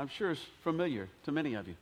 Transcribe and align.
I'm 0.00 0.08
sure 0.08 0.30
is 0.30 0.42
familiar 0.62 1.10
to 1.24 1.30
many 1.30 1.52
of 1.52 1.68
you. 1.68 1.74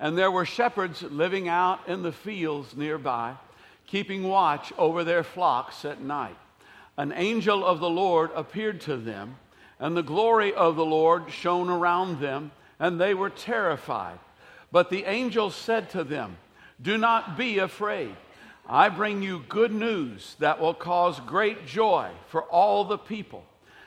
And 0.00 0.18
there 0.18 0.32
were 0.32 0.44
shepherds 0.44 1.02
living 1.02 1.48
out 1.48 1.78
in 1.86 2.02
the 2.02 2.10
fields 2.10 2.76
nearby, 2.76 3.36
keeping 3.86 4.24
watch 4.24 4.72
over 4.76 5.04
their 5.04 5.22
flocks 5.22 5.84
at 5.84 6.00
night. 6.00 6.36
An 6.96 7.12
angel 7.12 7.64
of 7.64 7.78
the 7.78 7.88
Lord 7.88 8.32
appeared 8.34 8.80
to 8.82 8.96
them, 8.96 9.36
and 9.78 9.96
the 9.96 10.02
glory 10.02 10.52
of 10.52 10.74
the 10.74 10.84
Lord 10.84 11.30
shone 11.30 11.68
around 11.68 12.18
them, 12.18 12.50
and 12.80 13.00
they 13.00 13.14
were 13.14 13.30
terrified. 13.30 14.18
But 14.72 14.90
the 14.90 15.04
angel 15.04 15.52
said 15.52 15.90
to 15.90 16.02
them, 16.02 16.38
Do 16.82 16.98
not 16.98 17.38
be 17.38 17.58
afraid. 17.58 18.16
I 18.68 18.88
bring 18.88 19.22
you 19.22 19.44
good 19.48 19.72
news 19.72 20.34
that 20.40 20.60
will 20.60 20.74
cause 20.74 21.20
great 21.20 21.66
joy 21.66 22.10
for 22.26 22.42
all 22.42 22.84
the 22.84 22.98
people. 22.98 23.44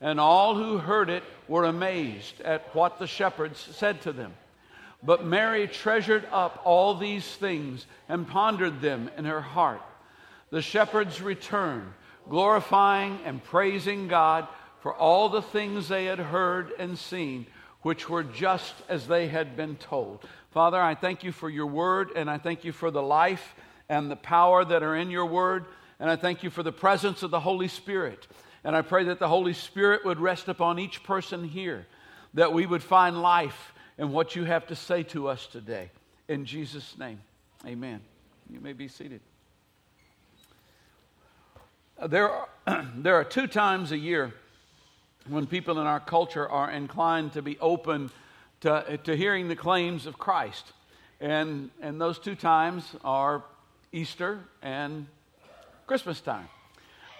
and 0.00 0.20
all 0.20 0.54
who 0.54 0.78
heard 0.78 1.10
it 1.10 1.24
were 1.48 1.64
amazed 1.64 2.40
at 2.40 2.74
what 2.74 2.98
the 2.98 3.06
shepherds 3.06 3.58
said 3.72 4.00
to 4.02 4.12
them. 4.12 4.34
But 5.02 5.24
Mary 5.24 5.68
treasured 5.68 6.26
up 6.32 6.60
all 6.64 6.94
these 6.94 7.26
things 7.26 7.86
and 8.08 8.26
pondered 8.26 8.80
them 8.80 9.10
in 9.16 9.24
her 9.24 9.40
heart. 9.40 9.82
The 10.50 10.62
shepherds 10.62 11.20
returned, 11.20 11.92
glorifying 12.28 13.18
and 13.24 13.42
praising 13.42 14.08
God 14.08 14.48
for 14.80 14.94
all 14.94 15.28
the 15.28 15.42
things 15.42 15.88
they 15.88 16.06
had 16.06 16.18
heard 16.18 16.72
and 16.78 16.98
seen, 16.98 17.46
which 17.82 18.08
were 18.08 18.24
just 18.24 18.74
as 18.88 19.06
they 19.06 19.28
had 19.28 19.56
been 19.56 19.76
told. 19.76 20.24
Father, 20.50 20.80
I 20.80 20.94
thank 20.94 21.22
you 21.22 21.32
for 21.32 21.50
your 21.50 21.66
word, 21.66 22.10
and 22.16 22.30
I 22.30 22.38
thank 22.38 22.64
you 22.64 22.72
for 22.72 22.90
the 22.90 23.02
life 23.02 23.54
and 23.88 24.10
the 24.10 24.16
power 24.16 24.64
that 24.64 24.82
are 24.82 24.96
in 24.96 25.10
your 25.10 25.26
word, 25.26 25.66
and 26.00 26.10
I 26.10 26.16
thank 26.16 26.42
you 26.42 26.50
for 26.50 26.62
the 26.62 26.72
presence 26.72 27.22
of 27.22 27.30
the 27.30 27.40
Holy 27.40 27.68
Spirit. 27.68 28.26
And 28.64 28.76
I 28.76 28.82
pray 28.82 29.04
that 29.04 29.18
the 29.18 29.28
Holy 29.28 29.52
Spirit 29.52 30.04
would 30.04 30.20
rest 30.20 30.48
upon 30.48 30.78
each 30.78 31.02
person 31.02 31.44
here, 31.44 31.86
that 32.34 32.52
we 32.52 32.66
would 32.66 32.82
find 32.82 33.22
life 33.22 33.72
in 33.96 34.12
what 34.12 34.36
you 34.36 34.44
have 34.44 34.66
to 34.68 34.76
say 34.76 35.02
to 35.04 35.28
us 35.28 35.46
today. 35.46 35.90
In 36.28 36.44
Jesus' 36.44 36.96
name, 36.98 37.20
amen. 37.66 38.00
You 38.50 38.60
may 38.60 38.72
be 38.72 38.88
seated. 38.88 39.20
Uh, 41.98 42.06
there 42.06 42.30
are, 42.30 42.48
there 42.96 43.16
are 43.16 43.24
two 43.24 43.46
times 43.46 43.92
a 43.92 43.98
year 43.98 44.32
when 45.28 45.46
people 45.46 45.80
in 45.80 45.86
our 45.86 46.00
culture 46.00 46.48
are 46.48 46.70
inclined 46.70 47.32
to 47.34 47.42
be 47.42 47.58
open 47.58 48.10
to, 48.60 48.98
to 49.04 49.16
hearing 49.16 49.48
the 49.48 49.56
claims 49.56 50.06
of 50.06 50.18
Christ. 50.18 50.72
And, 51.20 51.70
and 51.80 52.00
those 52.00 52.18
two 52.18 52.34
times 52.34 52.84
are 53.04 53.42
Easter 53.92 54.40
and 54.62 55.06
Christmas 55.86 56.20
time. 56.20 56.48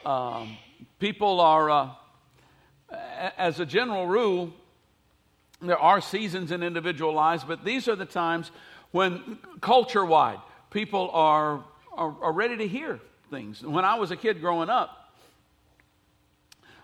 Um, 0.07 0.57
people 0.99 1.41
are, 1.41 1.71
uh, 1.71 1.91
as 3.37 3.61
a 3.61 3.67
general 3.67 4.07
rule, 4.07 4.53
there 5.61 5.79
are 5.79 6.01
seasons 6.01 6.53
in 6.53 6.63
individual 6.63 7.13
lives, 7.13 7.45
but 7.45 7.65
these 7.65 7.89
are 7.89 7.97
the 7.97 8.05
times 8.05 8.51
when 8.93 9.39
culture 9.61 10.05
wide 10.05 10.39
people 10.71 11.11
are, 11.13 11.65
are, 11.93 12.15
are, 12.21 12.33
ready 12.33 12.57
to 12.57 12.69
hear 12.69 13.01
things. 13.31 13.63
When 13.63 13.85
I 13.85 13.97
was 13.97 14.11
a 14.11 14.17
kid 14.17 14.41
growing 14.41 14.69
up, 14.69 15.13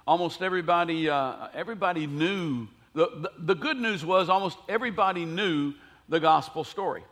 almost 0.07 0.43
everybody, 0.43 1.09
uh, 1.09 1.49
everybody 1.55 2.07
knew. 2.07 2.69
The, 2.95 3.07
the, 3.07 3.33
the, 3.39 3.55
good 3.55 3.77
news 3.77 4.05
was 4.05 4.29
almost 4.29 4.59
everybody 4.69 5.25
knew 5.25 5.75
the 6.09 6.21
gospel 6.21 6.65
story. 6.65 7.03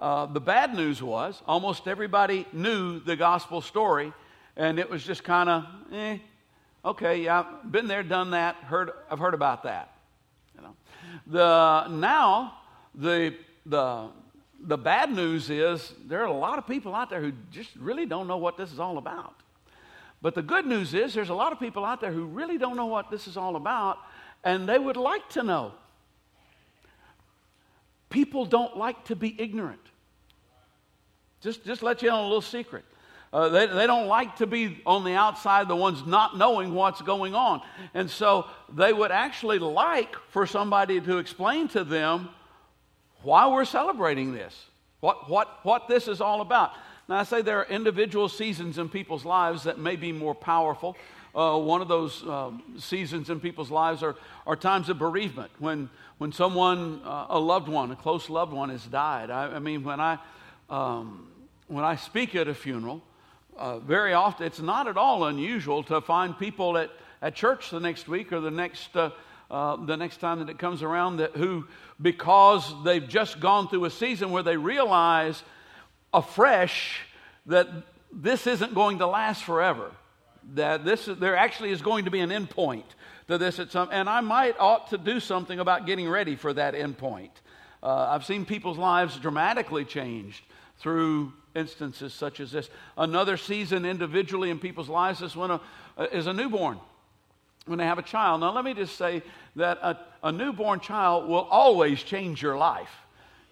Uh, 0.00 0.26
the 0.26 0.40
bad 0.40 0.74
news 0.74 1.02
was 1.02 1.42
almost 1.46 1.86
everybody 1.86 2.46
knew 2.52 3.00
the 3.00 3.16
gospel 3.16 3.60
story, 3.60 4.12
and 4.56 4.78
it 4.78 4.90
was 4.90 5.04
just 5.04 5.24
kind 5.24 5.48
of, 5.48 5.64
eh, 5.92 6.18
okay, 6.84 7.22
yeah, 7.22 7.44
been 7.70 7.86
there, 7.86 8.02
done 8.02 8.32
that, 8.32 8.56
heard, 8.56 8.90
I've 9.10 9.18
heard 9.18 9.34
about 9.34 9.62
that. 9.64 9.94
You 10.56 10.62
know, 10.62 10.74
The, 11.26 11.88
now, 11.88 12.58
the, 12.94 13.34
the, 13.66 14.08
the 14.60 14.78
bad 14.78 15.10
news 15.12 15.50
is 15.50 15.92
there 16.06 16.20
are 16.20 16.26
a 16.26 16.32
lot 16.32 16.58
of 16.58 16.66
people 16.66 16.94
out 16.94 17.10
there 17.10 17.20
who 17.20 17.32
just 17.50 17.70
really 17.76 18.06
don't 18.06 18.26
know 18.26 18.36
what 18.36 18.56
this 18.56 18.72
is 18.72 18.78
all 18.78 18.98
about. 18.98 19.34
But 20.22 20.34
the 20.34 20.42
good 20.42 20.66
news 20.66 20.92
is 20.92 21.14
there's 21.14 21.30
a 21.30 21.34
lot 21.34 21.52
of 21.52 21.58
people 21.58 21.84
out 21.84 22.00
there 22.00 22.12
who 22.12 22.24
really 22.26 22.58
don't 22.58 22.76
know 22.76 22.86
what 22.86 23.10
this 23.10 23.26
is 23.26 23.36
all 23.36 23.56
about, 23.56 23.98
and 24.44 24.68
they 24.68 24.78
would 24.78 24.96
like 24.96 25.28
to 25.30 25.42
know. 25.42 25.72
People 28.10 28.44
don't 28.44 28.76
like 28.76 29.04
to 29.06 29.16
be 29.16 29.34
ignorant. 29.40 29.80
Just, 31.40 31.64
just 31.64 31.82
let 31.82 32.02
you 32.02 32.08
in 32.08 32.14
a 32.14 32.22
little 32.22 32.42
secret. 32.42 32.84
Uh, 33.32 33.48
they, 33.48 33.66
they 33.66 33.86
don't 33.86 34.08
like 34.08 34.36
to 34.36 34.46
be 34.46 34.80
on 34.84 35.04
the 35.04 35.14
outside, 35.14 35.68
the 35.68 35.76
ones 35.76 36.04
not 36.04 36.36
knowing 36.36 36.74
what's 36.74 37.00
going 37.00 37.34
on. 37.34 37.62
And 37.94 38.10
so 38.10 38.46
they 38.74 38.92
would 38.92 39.12
actually 39.12 39.60
like 39.60 40.16
for 40.30 40.46
somebody 40.46 41.00
to 41.00 41.18
explain 41.18 41.68
to 41.68 41.84
them 41.84 42.28
why 43.22 43.46
we're 43.46 43.64
celebrating 43.64 44.32
this, 44.32 44.66
what, 44.98 45.30
what, 45.30 45.60
what 45.62 45.86
this 45.86 46.08
is 46.08 46.20
all 46.20 46.40
about. 46.40 46.72
Now, 47.08 47.18
I 47.18 47.22
say 47.22 47.42
there 47.42 47.58
are 47.58 47.66
individual 47.66 48.28
seasons 48.28 48.78
in 48.78 48.88
people's 48.88 49.24
lives 49.24 49.64
that 49.64 49.78
may 49.78 49.94
be 49.94 50.10
more 50.10 50.34
powerful. 50.34 50.96
Uh, 51.32 51.56
one 51.58 51.80
of 51.80 51.86
those 51.86 52.24
uh, 52.24 52.50
seasons 52.78 53.30
in 53.30 53.38
people's 53.38 53.70
lives 53.70 54.02
are, 54.02 54.16
are 54.46 54.56
times 54.56 54.88
of 54.88 54.98
bereavement 54.98 55.50
when, 55.60 55.88
when 56.18 56.32
someone, 56.32 57.00
uh, 57.04 57.26
a 57.28 57.38
loved 57.38 57.68
one, 57.68 57.92
a 57.92 57.96
close 57.96 58.28
loved 58.28 58.52
one, 58.52 58.70
has 58.70 58.84
died. 58.86 59.30
I, 59.30 59.54
I 59.54 59.58
mean, 59.60 59.84
when 59.84 60.00
I, 60.00 60.18
um, 60.68 61.28
when 61.68 61.84
I 61.84 61.94
speak 61.94 62.34
at 62.34 62.48
a 62.48 62.54
funeral, 62.54 63.02
uh, 63.60 63.78
very 63.78 64.14
often 64.14 64.46
it's 64.46 64.60
not 64.60 64.88
at 64.88 64.96
all 64.96 65.24
unusual 65.26 65.82
to 65.84 66.00
find 66.00 66.36
people 66.38 66.78
at, 66.78 66.90
at 67.20 67.34
church 67.34 67.70
the 67.70 67.78
next 67.78 68.08
week 68.08 68.32
or 68.32 68.40
the 68.40 68.50
next, 68.50 68.96
uh, 68.96 69.10
uh, 69.50 69.76
the 69.84 69.96
next 69.96 70.16
time 70.16 70.38
that 70.38 70.48
it 70.48 70.58
comes 70.58 70.82
around 70.82 71.18
that 71.18 71.36
who, 71.36 71.66
because 72.00 72.72
they've 72.84 73.06
just 73.06 73.38
gone 73.38 73.68
through 73.68 73.84
a 73.84 73.90
season 73.90 74.30
where 74.30 74.42
they 74.42 74.56
realize 74.56 75.42
afresh 76.14 77.02
that 77.46 77.68
this 78.10 78.46
isn't 78.46 78.74
going 78.74 78.98
to 78.98 79.06
last 79.06 79.44
forever, 79.44 79.92
that 80.54 80.84
this 80.84 81.04
there 81.04 81.36
actually 81.36 81.70
is 81.70 81.82
going 81.82 82.06
to 82.06 82.10
be 82.10 82.20
an 82.20 82.32
end 82.32 82.48
point 82.48 82.86
to 83.28 83.36
this 83.36 83.58
at 83.58 83.70
some, 83.70 83.88
and 83.92 84.08
I 84.08 84.22
might 84.22 84.58
ought 84.58 84.88
to 84.90 84.98
do 84.98 85.20
something 85.20 85.60
about 85.60 85.86
getting 85.86 86.08
ready 86.08 86.34
for 86.34 86.52
that 86.54 86.74
end 86.74 86.96
point. 86.96 87.30
Uh, 87.82 88.08
I've 88.10 88.24
seen 88.24 88.44
people's 88.44 88.78
lives 88.78 89.16
dramatically 89.18 89.84
changed 89.84 90.42
through 90.78 91.32
instances 91.54 92.14
such 92.14 92.40
as 92.40 92.52
this. 92.52 92.70
Another 92.96 93.36
season 93.36 93.84
individually 93.84 94.50
in 94.50 94.58
people's 94.58 94.88
lives 94.88 95.22
is 95.22 95.34
when 95.36 95.50
a, 95.50 95.60
is 96.12 96.26
a 96.26 96.32
newborn, 96.32 96.78
when 97.66 97.78
they 97.78 97.86
have 97.86 97.98
a 97.98 98.02
child. 98.02 98.40
Now, 98.40 98.52
let 98.52 98.64
me 98.64 98.74
just 98.74 98.96
say 98.96 99.22
that 99.56 99.78
a, 99.82 99.98
a 100.22 100.32
newborn 100.32 100.80
child 100.80 101.28
will 101.28 101.48
always 101.50 102.02
change 102.02 102.42
your 102.42 102.56
life. 102.56 102.90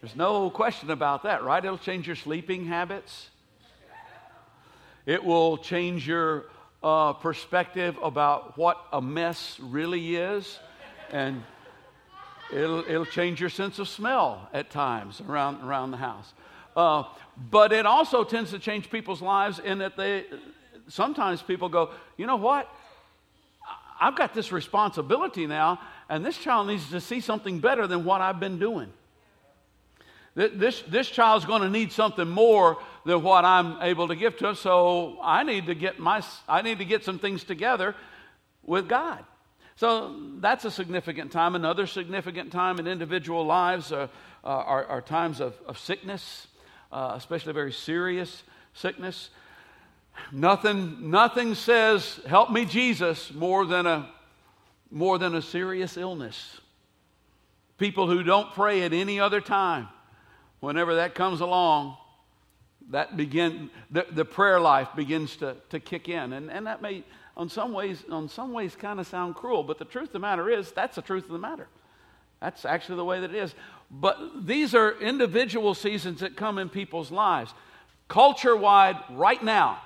There's 0.00 0.16
no 0.16 0.48
question 0.50 0.90
about 0.90 1.24
that, 1.24 1.42
right? 1.42 1.64
It'll 1.64 1.76
change 1.76 2.06
your 2.06 2.16
sleeping 2.16 2.66
habits. 2.66 3.30
It 5.06 5.24
will 5.24 5.56
change 5.58 6.06
your 6.06 6.44
uh, 6.82 7.14
perspective 7.14 7.96
about 8.02 8.56
what 8.56 8.78
a 8.92 9.02
mess 9.02 9.58
really 9.60 10.14
is. 10.14 10.58
And 11.10 11.42
it'll, 12.52 12.80
it'll 12.80 13.06
change 13.06 13.40
your 13.40 13.50
sense 13.50 13.78
of 13.78 13.88
smell 13.88 14.48
at 14.52 14.70
times 14.70 15.20
around, 15.26 15.62
around 15.64 15.90
the 15.90 15.96
house. 15.96 16.32
Uh, 16.78 17.02
but 17.50 17.72
it 17.72 17.86
also 17.86 18.22
tends 18.22 18.52
to 18.52 18.58
change 18.60 18.88
people's 18.88 19.20
lives 19.20 19.58
in 19.58 19.78
that 19.78 19.96
they 19.96 20.24
sometimes 20.86 21.42
people 21.42 21.68
go, 21.68 21.90
you 22.16 22.24
know 22.24 22.36
what? 22.36 22.72
I've 24.00 24.14
got 24.14 24.32
this 24.32 24.52
responsibility 24.52 25.48
now, 25.48 25.80
and 26.08 26.24
this 26.24 26.38
child 26.38 26.68
needs 26.68 26.88
to 26.90 27.00
see 27.00 27.18
something 27.18 27.58
better 27.58 27.88
than 27.88 28.04
what 28.04 28.20
I've 28.20 28.38
been 28.38 28.60
doing. 28.60 28.92
This, 30.36 30.82
this 30.82 31.10
child's 31.10 31.44
going 31.44 31.62
to 31.62 31.68
need 31.68 31.90
something 31.90 32.28
more 32.28 32.78
than 33.04 33.24
what 33.24 33.44
I'm 33.44 33.82
able 33.82 34.06
to 34.06 34.14
give 34.14 34.36
to 34.36 34.50
him. 34.50 34.54
So 34.54 35.18
I 35.20 35.42
need 35.42 35.66
to 35.66 35.74
get 35.74 35.98
my 35.98 36.22
I 36.48 36.62
need 36.62 36.78
to 36.78 36.84
get 36.84 37.04
some 37.04 37.18
things 37.18 37.42
together 37.42 37.96
with 38.62 38.88
God. 38.88 39.24
So 39.74 40.16
that's 40.38 40.64
a 40.64 40.70
significant 40.70 41.32
time. 41.32 41.56
Another 41.56 41.88
significant 41.88 42.52
time 42.52 42.78
in 42.78 42.86
individual 42.86 43.44
lives 43.44 43.90
are, 43.90 44.10
are, 44.44 44.84
are 44.84 45.02
times 45.02 45.40
of, 45.40 45.54
of 45.66 45.76
sickness, 45.76 46.46
uh, 46.92 47.12
especially 47.16 47.50
a 47.50 47.54
very 47.54 47.72
serious 47.72 48.42
sickness. 48.74 49.30
Nothing, 50.32 51.10
nothing 51.10 51.54
says, 51.54 52.20
help 52.26 52.50
me, 52.50 52.64
Jesus, 52.64 53.32
more 53.32 53.64
than 53.64 53.86
a, 53.86 54.10
more 54.90 55.18
than 55.18 55.34
a 55.34 55.42
serious 55.42 55.96
illness. 55.96 56.60
People 57.78 58.08
who 58.08 58.22
don't 58.22 58.52
pray 58.52 58.82
at 58.82 58.92
any 58.92 59.20
other 59.20 59.40
time, 59.40 59.88
whenever 60.60 60.96
that 60.96 61.14
comes 61.14 61.40
along, 61.40 61.96
that 62.90 63.16
begin, 63.16 63.70
the, 63.90 64.06
the 64.10 64.24
prayer 64.24 64.58
life 64.58 64.88
begins 64.96 65.36
to, 65.36 65.56
to 65.70 65.78
kick 65.78 66.08
in. 66.08 66.32
And, 66.32 66.50
and 66.50 66.66
that 66.66 66.82
may, 66.82 67.04
on 67.36 67.48
some 67.48 67.72
ways, 67.72 68.02
on 68.10 68.28
some 68.28 68.52
ways 68.52 68.74
kind 68.74 68.98
of 68.98 69.06
sound 69.06 69.36
cruel, 69.36 69.62
but 69.62 69.78
the 69.78 69.84
truth 69.84 70.08
of 70.08 70.12
the 70.14 70.18
matter 70.18 70.48
is, 70.50 70.72
that's 70.72 70.96
the 70.96 71.02
truth 71.02 71.24
of 71.24 71.30
the 71.30 71.38
matter. 71.38 71.68
That's 72.40 72.64
actually 72.64 72.96
the 72.96 73.04
way 73.04 73.20
that 73.20 73.30
it 73.30 73.36
is. 73.36 73.54
But 73.90 74.46
these 74.46 74.74
are 74.74 74.92
individual 75.00 75.74
seasons 75.74 76.20
that 76.20 76.36
come 76.36 76.58
in 76.58 76.68
people's 76.68 77.10
lives. 77.10 77.54
Culture 78.06 78.56
wide, 78.56 78.96
right 79.10 79.42
now, 79.42 79.80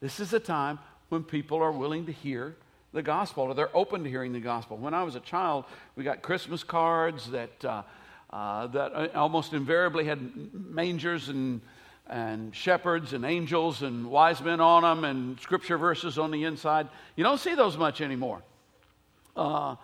this 0.00 0.20
is 0.20 0.32
a 0.32 0.40
time 0.40 0.78
when 1.08 1.22
people 1.22 1.58
are 1.58 1.72
willing 1.72 2.06
to 2.06 2.12
hear 2.12 2.56
the 2.92 3.02
gospel 3.02 3.44
or 3.44 3.54
they're 3.54 3.74
open 3.76 4.04
to 4.04 4.10
hearing 4.10 4.32
the 4.32 4.40
gospel. 4.40 4.76
When 4.76 4.94
I 4.94 5.02
was 5.02 5.14
a 5.14 5.20
child, 5.20 5.64
we 5.96 6.04
got 6.04 6.22
Christmas 6.22 6.64
cards 6.64 7.30
that, 7.30 7.64
uh, 7.64 7.82
uh, 8.30 8.66
that 8.68 9.14
almost 9.14 9.52
invariably 9.52 10.04
had 10.04 10.54
mangers 10.54 11.28
and, 11.28 11.60
and 12.06 12.54
shepherds 12.54 13.12
and 13.12 13.24
angels 13.24 13.82
and 13.82 14.10
wise 14.10 14.40
men 14.40 14.60
on 14.60 14.82
them 14.82 15.04
and 15.04 15.38
scripture 15.40 15.76
verses 15.76 16.18
on 16.18 16.30
the 16.30 16.44
inside. 16.44 16.88
You 17.16 17.24
don't 17.24 17.38
see 17.38 17.54
those 17.54 17.76
much 17.76 18.00
anymore. 18.00 18.42
Uh, 19.36 19.76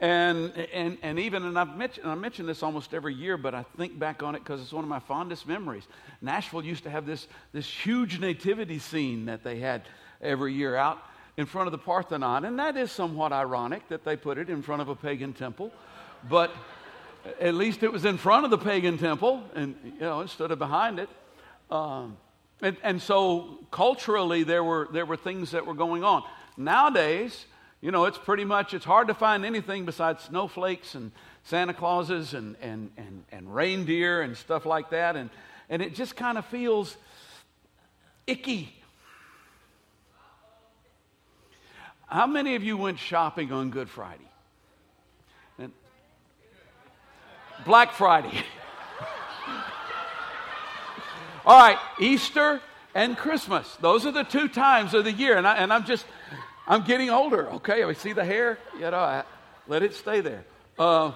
and, 0.00 0.56
and, 0.72 0.98
and 1.02 1.18
even, 1.18 1.44
and 1.44 1.58
I've 1.58 1.76
mentioned, 1.76 2.06
I 2.06 2.14
mention 2.14 2.46
this 2.46 2.62
almost 2.62 2.94
every 2.94 3.14
year, 3.14 3.36
but 3.36 3.54
I 3.54 3.64
think 3.76 3.98
back 3.98 4.22
on 4.22 4.36
it 4.36 4.44
because 4.44 4.60
it's 4.60 4.72
one 4.72 4.84
of 4.84 4.90
my 4.90 5.00
fondest 5.00 5.48
memories. 5.48 5.84
Nashville 6.22 6.64
used 6.64 6.84
to 6.84 6.90
have 6.90 7.04
this, 7.04 7.26
this 7.52 7.68
huge 7.68 8.20
nativity 8.20 8.78
scene 8.78 9.26
that 9.26 9.42
they 9.42 9.58
had 9.58 9.82
every 10.22 10.54
year 10.54 10.76
out 10.76 10.98
in 11.36 11.46
front 11.46 11.66
of 11.66 11.72
the 11.72 11.78
Parthenon. 11.78 12.44
And 12.44 12.58
that 12.60 12.76
is 12.76 12.92
somewhat 12.92 13.32
ironic 13.32 13.88
that 13.88 14.04
they 14.04 14.16
put 14.16 14.38
it 14.38 14.48
in 14.48 14.62
front 14.62 14.82
of 14.82 14.88
a 14.88 14.94
pagan 14.94 15.32
temple. 15.32 15.72
But 16.28 16.52
at 17.40 17.54
least 17.54 17.82
it 17.82 17.92
was 17.92 18.04
in 18.04 18.18
front 18.18 18.44
of 18.44 18.50
the 18.52 18.58
pagan 18.58 18.98
temple 18.98 19.42
and, 19.54 19.74
you 19.84 20.00
know, 20.00 20.20
instead 20.20 20.52
of 20.52 20.58
behind 20.60 21.00
it. 21.00 21.08
Um, 21.70 22.16
and, 22.60 22.76
and 22.82 23.02
so 23.02 23.58
culturally, 23.70 24.44
there 24.44 24.62
were, 24.62 24.88
there 24.92 25.06
were 25.06 25.16
things 25.16 25.50
that 25.52 25.66
were 25.66 25.74
going 25.74 26.04
on. 26.04 26.22
Nowadays, 26.56 27.46
you 27.80 27.92
know, 27.92 28.06
it's 28.06 28.18
pretty 28.18 28.44
much, 28.44 28.74
it's 28.74 28.84
hard 28.84 29.08
to 29.08 29.14
find 29.14 29.44
anything 29.44 29.84
besides 29.84 30.24
snowflakes 30.24 30.94
and 30.96 31.12
Santa 31.44 31.72
Clauses 31.72 32.34
and, 32.34 32.56
and, 32.60 32.90
and, 32.96 33.24
and 33.30 33.54
reindeer 33.54 34.20
and 34.20 34.36
stuff 34.36 34.66
like 34.66 34.90
that. 34.90 35.14
And, 35.14 35.30
and 35.70 35.80
it 35.80 35.94
just 35.94 36.16
kind 36.16 36.38
of 36.38 36.44
feels 36.46 36.96
icky. 38.26 38.74
How 42.08 42.26
many 42.26 42.56
of 42.56 42.64
you 42.64 42.76
went 42.76 42.98
shopping 42.98 43.52
on 43.52 43.70
Good 43.70 43.88
Friday? 43.88 44.28
And 45.58 45.72
Black 47.64 47.92
Friday. 47.92 48.32
All 51.46 51.58
right, 51.58 51.78
Easter 52.00 52.60
and 52.94 53.16
Christmas. 53.16 53.76
Those 53.80 54.04
are 54.04 54.10
the 54.10 54.24
two 54.24 54.48
times 54.48 54.94
of 54.94 55.04
the 55.04 55.12
year. 55.12 55.36
And, 55.36 55.46
I, 55.46 55.58
and 55.58 55.72
I'm 55.72 55.84
just, 55.84 56.06
I'm 56.68 56.82
getting 56.82 57.08
older, 57.08 57.48
okay? 57.54 57.82
I 57.82 57.94
see 57.94 58.12
the 58.12 58.24
hair, 58.24 58.58
you 58.74 58.82
know, 58.82 58.98
I, 58.98 59.24
let 59.66 59.82
it 59.82 59.94
stay 59.94 60.20
there. 60.20 60.44
Uh, 60.78 61.12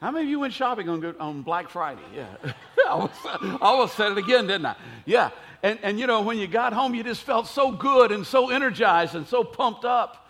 how 0.00 0.12
many 0.12 0.26
of 0.26 0.30
you 0.30 0.38
went 0.38 0.54
shopping 0.54 0.88
on, 0.88 1.04
on 1.18 1.42
Black 1.42 1.68
Friday? 1.68 2.00
Yeah. 2.14 2.28
I, 2.86 2.90
almost, 2.90 3.14
I 3.24 3.58
almost 3.60 3.96
said 3.96 4.12
it 4.12 4.18
again, 4.18 4.46
didn't 4.46 4.66
I? 4.66 4.76
Yeah. 5.04 5.30
And, 5.64 5.80
and 5.82 5.98
you 5.98 6.06
know, 6.06 6.22
when 6.22 6.38
you 6.38 6.46
got 6.46 6.72
home, 6.72 6.94
you 6.94 7.02
just 7.02 7.22
felt 7.22 7.48
so 7.48 7.72
good 7.72 8.12
and 8.12 8.24
so 8.24 8.50
energized 8.50 9.16
and 9.16 9.26
so 9.26 9.42
pumped 9.42 9.84
up. 9.84 10.28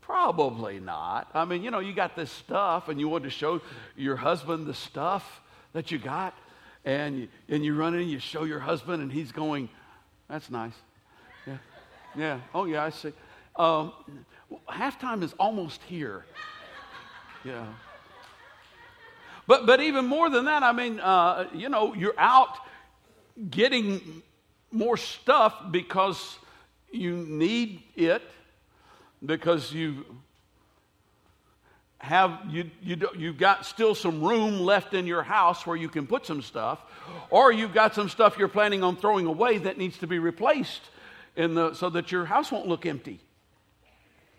Probably 0.00 0.80
not. 0.80 1.30
I 1.34 1.44
mean, 1.44 1.62
you 1.62 1.70
know, 1.70 1.78
you 1.78 1.92
got 1.94 2.16
this 2.16 2.32
stuff 2.32 2.88
and 2.88 2.98
you 2.98 3.08
want 3.08 3.22
to 3.24 3.30
show 3.30 3.60
your 3.96 4.16
husband 4.16 4.66
the 4.66 4.74
stuff 4.74 5.24
that 5.72 5.92
you 5.92 5.98
got. 5.98 6.36
And 6.84 7.20
you, 7.20 7.28
and 7.48 7.64
you 7.64 7.76
run 7.76 7.94
in 7.94 8.08
you 8.08 8.18
show 8.18 8.42
your 8.42 8.60
husband 8.60 9.02
and 9.02 9.12
he's 9.12 9.30
going, 9.30 9.68
that's 10.28 10.50
nice. 10.50 10.74
Yeah. 12.16 12.40
Oh, 12.54 12.64
yeah, 12.64 12.84
I 12.84 12.90
see. 12.90 13.12
Um, 13.56 13.92
halftime 14.68 15.22
is 15.22 15.34
almost 15.38 15.82
here. 15.82 16.24
Yeah. 17.44 17.66
But, 19.46 19.66
but 19.66 19.80
even 19.80 20.06
more 20.06 20.28
than 20.28 20.46
that, 20.46 20.62
I 20.62 20.72
mean, 20.72 20.98
uh, 20.98 21.48
you 21.54 21.68
know, 21.68 21.94
you're 21.94 22.18
out 22.18 22.58
getting 23.50 24.22
more 24.72 24.96
stuff 24.96 25.54
because 25.70 26.38
you 26.90 27.12
need 27.14 27.82
it, 27.94 28.22
because 29.24 29.72
you 29.72 30.04
have 31.98 32.40
you, 32.48 32.70
you 32.82 32.96
you've 33.16 33.38
got 33.38 33.64
still 33.64 33.94
some 33.94 34.22
room 34.22 34.60
left 34.60 34.94
in 34.94 35.06
your 35.06 35.22
house 35.22 35.66
where 35.66 35.76
you 35.76 35.88
can 35.88 36.06
put 36.06 36.26
some 36.26 36.42
stuff 36.42 36.78
or 37.30 37.50
you've 37.50 37.72
got 37.72 37.94
some 37.94 38.08
stuff 38.08 38.36
you're 38.38 38.48
planning 38.48 38.84
on 38.84 38.96
throwing 38.96 39.26
away 39.26 39.58
that 39.58 39.78
needs 39.78 39.98
to 39.98 40.06
be 40.06 40.18
replaced 40.18 40.82
the, 41.36 41.74
so 41.74 41.90
that 41.90 42.10
your 42.10 42.24
house 42.24 42.50
won't 42.50 42.66
look 42.66 42.86
empty. 42.86 43.20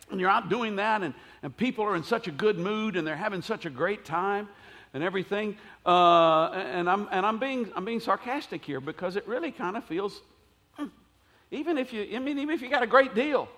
And 0.10 0.20
you're 0.20 0.30
out 0.30 0.50
doing 0.50 0.78
that, 0.78 1.04
and, 1.04 1.14
and 1.44 1.56
people 1.56 1.84
are 1.86 1.96
in 1.96 2.04
such 2.04 2.28
a 2.28 2.32
good 2.32 2.58
mood, 2.58 2.96
and 2.96 3.06
they're 3.06 3.16
having 3.16 3.42
such 3.42 3.66
a 3.66 3.70
great 3.70 4.06
time 4.06 4.48
and 4.94 5.04
everything. 5.04 5.58
Uh, 5.86 6.48
and 6.50 6.90
I'm, 6.90 7.08
and 7.12 7.26
I'm, 7.26 7.40
being, 7.40 7.70
I'm 7.76 7.86
being 7.86 8.00
sarcastic 8.00 8.64
here 8.64 8.80
because 8.80 9.16
it 9.16 9.28
really 9.28 9.52
kind 9.52 9.78
of 9.78 9.84
feels, 9.84 10.22
hmm, 10.74 10.88
even 11.52 11.78
if 11.78 11.94
you, 11.94 12.08
I 12.16 12.20
mean, 12.20 12.40
even 12.40 12.56
if 12.56 12.62
you 12.62 12.70
got 12.70 12.84
a 12.84 12.88
great 12.88 13.14
deal, 13.14 13.50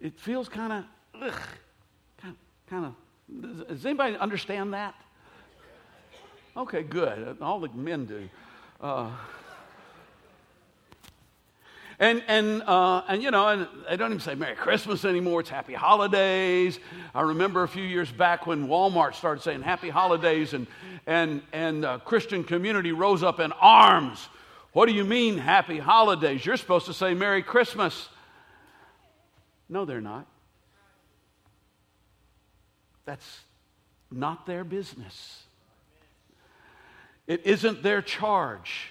it 0.00 0.18
feels 0.18 0.48
kind 0.48 0.72
of, 0.72 1.34
kind 2.68 2.86
of, 2.86 3.68
does 3.68 3.84
anybody 3.84 4.16
understand 4.16 4.72
that? 4.74 4.94
Okay, 6.56 6.82
good. 6.82 7.36
All 7.40 7.60
the 7.60 7.68
men 7.68 8.06
do. 8.06 8.28
Uh, 8.80 9.10
and, 12.00 12.24
and, 12.28 12.62
uh, 12.62 13.02
and 13.08 13.22
you 13.22 13.30
know, 13.30 13.46
and 13.48 13.68
they 13.88 13.96
don't 13.98 14.10
even 14.10 14.20
say 14.20 14.34
Merry 14.34 14.56
Christmas 14.56 15.04
anymore. 15.04 15.40
It's 15.40 15.50
Happy 15.50 15.74
Holidays. 15.74 16.80
I 17.14 17.20
remember 17.20 17.62
a 17.62 17.68
few 17.68 17.84
years 17.84 18.10
back 18.10 18.46
when 18.46 18.68
Walmart 18.68 19.14
started 19.14 19.42
saying 19.42 19.60
Happy 19.60 19.90
Holidays, 19.90 20.54
and, 20.54 20.66
and, 21.06 21.42
and 21.52 21.84
the 21.84 21.98
Christian 21.98 22.42
community 22.42 22.92
rose 22.92 23.22
up 23.22 23.38
in 23.38 23.52
arms. 23.52 24.28
What 24.72 24.86
do 24.86 24.92
you 24.92 25.04
mean, 25.04 25.36
Happy 25.36 25.78
Holidays? 25.78 26.44
You're 26.44 26.56
supposed 26.56 26.86
to 26.86 26.94
say 26.94 27.12
Merry 27.12 27.42
Christmas. 27.42 28.08
No, 29.68 29.84
they're 29.84 30.00
not. 30.00 30.26
That's 33.04 33.40
not 34.10 34.46
their 34.46 34.64
business. 34.64 35.42
It 37.26 37.44
isn't 37.44 37.82
their 37.82 38.00
charge. 38.00 38.89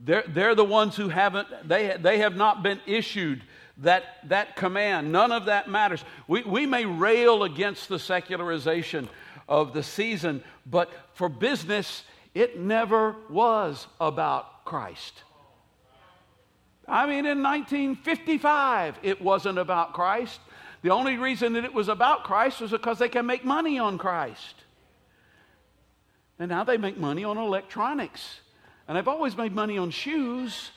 They're, 0.00 0.24
they're 0.26 0.54
the 0.54 0.64
ones 0.64 0.96
who 0.96 1.08
haven't, 1.08 1.48
they, 1.66 1.96
they 2.00 2.18
have 2.18 2.36
not 2.36 2.62
been 2.62 2.80
issued 2.86 3.42
that, 3.78 4.04
that 4.28 4.56
command. 4.56 5.12
None 5.12 5.32
of 5.32 5.46
that 5.46 5.68
matters. 5.68 6.04
We, 6.28 6.42
we 6.42 6.66
may 6.66 6.84
rail 6.84 7.44
against 7.44 7.88
the 7.88 7.98
secularization 7.98 9.08
of 9.48 9.72
the 9.72 9.82
season, 9.82 10.42
but 10.66 10.90
for 11.14 11.28
business, 11.28 12.04
it 12.34 12.58
never 12.58 13.16
was 13.28 13.86
about 14.00 14.64
Christ. 14.64 15.22
I 16.86 17.06
mean, 17.06 17.24
in 17.24 17.42
1955, 17.42 18.98
it 19.02 19.22
wasn't 19.22 19.58
about 19.58 19.94
Christ. 19.94 20.40
The 20.82 20.90
only 20.90 21.16
reason 21.16 21.54
that 21.54 21.64
it 21.64 21.72
was 21.72 21.88
about 21.88 22.24
Christ 22.24 22.60
was 22.60 22.70
because 22.70 22.98
they 22.98 23.08
can 23.08 23.24
make 23.24 23.44
money 23.44 23.78
on 23.78 23.96
Christ. 23.96 24.54
And 26.38 26.50
now 26.50 26.64
they 26.64 26.76
make 26.76 26.98
money 26.98 27.24
on 27.24 27.38
electronics. 27.38 28.40
And 28.86 28.98
I've 28.98 29.08
always 29.08 29.36
made 29.36 29.54
money 29.54 29.78
on 29.78 29.90
shoes, 29.90 30.70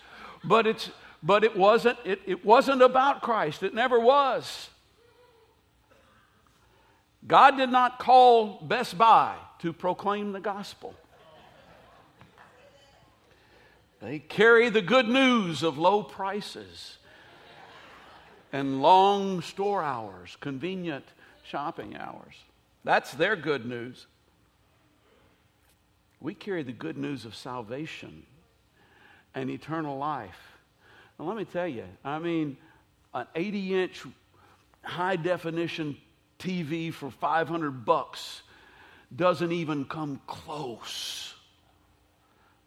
but, 0.43 0.65
it's, 0.65 0.89
but 1.21 1.43
it, 1.43 1.55
wasn't, 1.55 1.97
it, 2.05 2.21
it 2.25 2.45
wasn't 2.45 2.81
about 2.81 3.21
Christ. 3.21 3.63
It 3.63 3.73
never 3.73 3.99
was. 3.99 4.69
God 7.25 7.57
did 7.57 7.69
not 7.69 7.99
call 7.99 8.61
Best 8.61 8.97
Buy 8.97 9.35
to 9.59 9.73
proclaim 9.73 10.31
the 10.31 10.39
gospel. 10.39 10.93
They 14.01 14.19
carry 14.19 14.69
the 14.69 14.81
good 14.81 15.07
news 15.07 15.63
of 15.63 15.77
low 15.77 16.03
prices 16.03 16.97
and 18.53 18.81
long 18.81 19.41
store 19.41 19.83
hours, 19.83 20.37
convenient 20.39 21.05
shopping 21.43 21.97
hours. 21.97 22.35
That's 22.83 23.11
their 23.11 23.35
good 23.35 23.65
news. 23.65 24.05
We 26.19 26.33
carry 26.33 26.63
the 26.63 26.71
good 26.71 26.97
news 26.97 27.25
of 27.25 27.35
salvation 27.35 28.23
and 29.35 29.49
eternal 29.49 29.97
life. 29.97 30.57
And 31.17 31.27
let 31.27 31.37
me 31.37 31.45
tell 31.45 31.67
you, 31.67 31.85
I 32.03 32.19
mean, 32.19 32.57
an 33.13 33.27
80 33.35 33.83
inch 33.83 34.03
high 34.83 35.15
definition 35.15 35.97
TV 36.39 36.93
for 36.93 37.09
500 37.09 37.85
bucks 37.85 38.41
doesn't 39.15 39.51
even 39.51 39.85
come 39.85 40.19
close, 40.27 41.33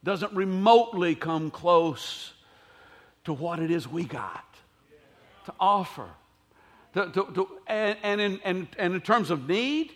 doesn't 0.03 0.33
remotely 0.33 1.15
come 1.15 1.51
close 1.51 2.33
to 3.25 3.33
what 3.33 3.59
it 3.61 3.71
is 3.71 3.87
we 3.87 4.05
got 4.05 4.45
to 5.47 5.55
offer. 5.61 6.09
To, 6.95 7.07
to, 7.07 7.33
to, 7.35 7.49
and, 7.67 7.97
and, 8.03 8.21
in, 8.21 8.41
and, 8.45 8.69
and 8.79 8.95
in 8.95 9.01
terms 9.01 9.31
of 9.31 9.49
need, 9.49 9.93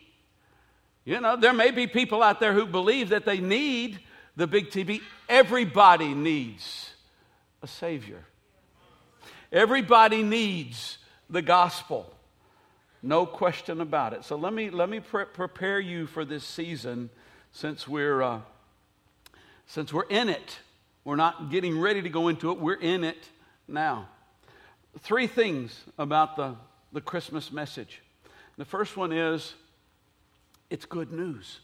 you 1.05 1.21
know, 1.21 1.37
there 1.37 1.53
may 1.53 1.71
be 1.71 1.87
people 1.87 2.23
out 2.23 2.41
there 2.41 2.53
who 2.53 2.67
believe 2.67 3.11
that 3.11 3.25
they 3.25 3.39
need 3.39 4.01
the 4.37 4.47
big 4.47 4.71
TV. 4.71 5.01
Everybody 5.29 6.15
needs 6.15 6.91
a 7.63 7.67
Savior. 7.67 8.25
Everybody 9.53 10.23
needs 10.23 10.99
the 11.29 11.43
gospel. 11.43 12.11
No 13.03 13.27
question 13.27 13.81
about 13.81 14.15
it. 14.15 14.25
So 14.25 14.37
let 14.37 14.53
me, 14.53 14.71
let 14.71 14.89
me 14.89 15.01
pre- 15.01 15.27
prepare 15.27 15.79
you 15.79 16.07
for 16.07 16.25
this 16.25 16.43
season 16.43 17.11
since 17.53 17.87
we're, 17.87 18.23
uh, 18.23 18.41
since 19.67 19.93
we're 19.93 20.09
in 20.09 20.31
it. 20.31 20.59
We're 21.05 21.17
not 21.17 21.51
getting 21.51 21.79
ready 21.79 22.01
to 22.01 22.09
go 22.09 22.29
into 22.29 22.51
it, 22.51 22.59
we're 22.59 22.81
in 22.81 23.05
it 23.05 23.29
now. 23.69 24.09
Three 25.01 25.27
things 25.27 25.83
about 25.99 26.37
the, 26.37 26.57
the 26.93 27.01
Christmas 27.03 27.53
message. 27.53 28.01
The 28.57 28.65
first 28.65 28.97
one 28.97 29.13
is 29.13 29.55
it's 30.75 30.87
good 30.87 31.13
news. 31.13 31.61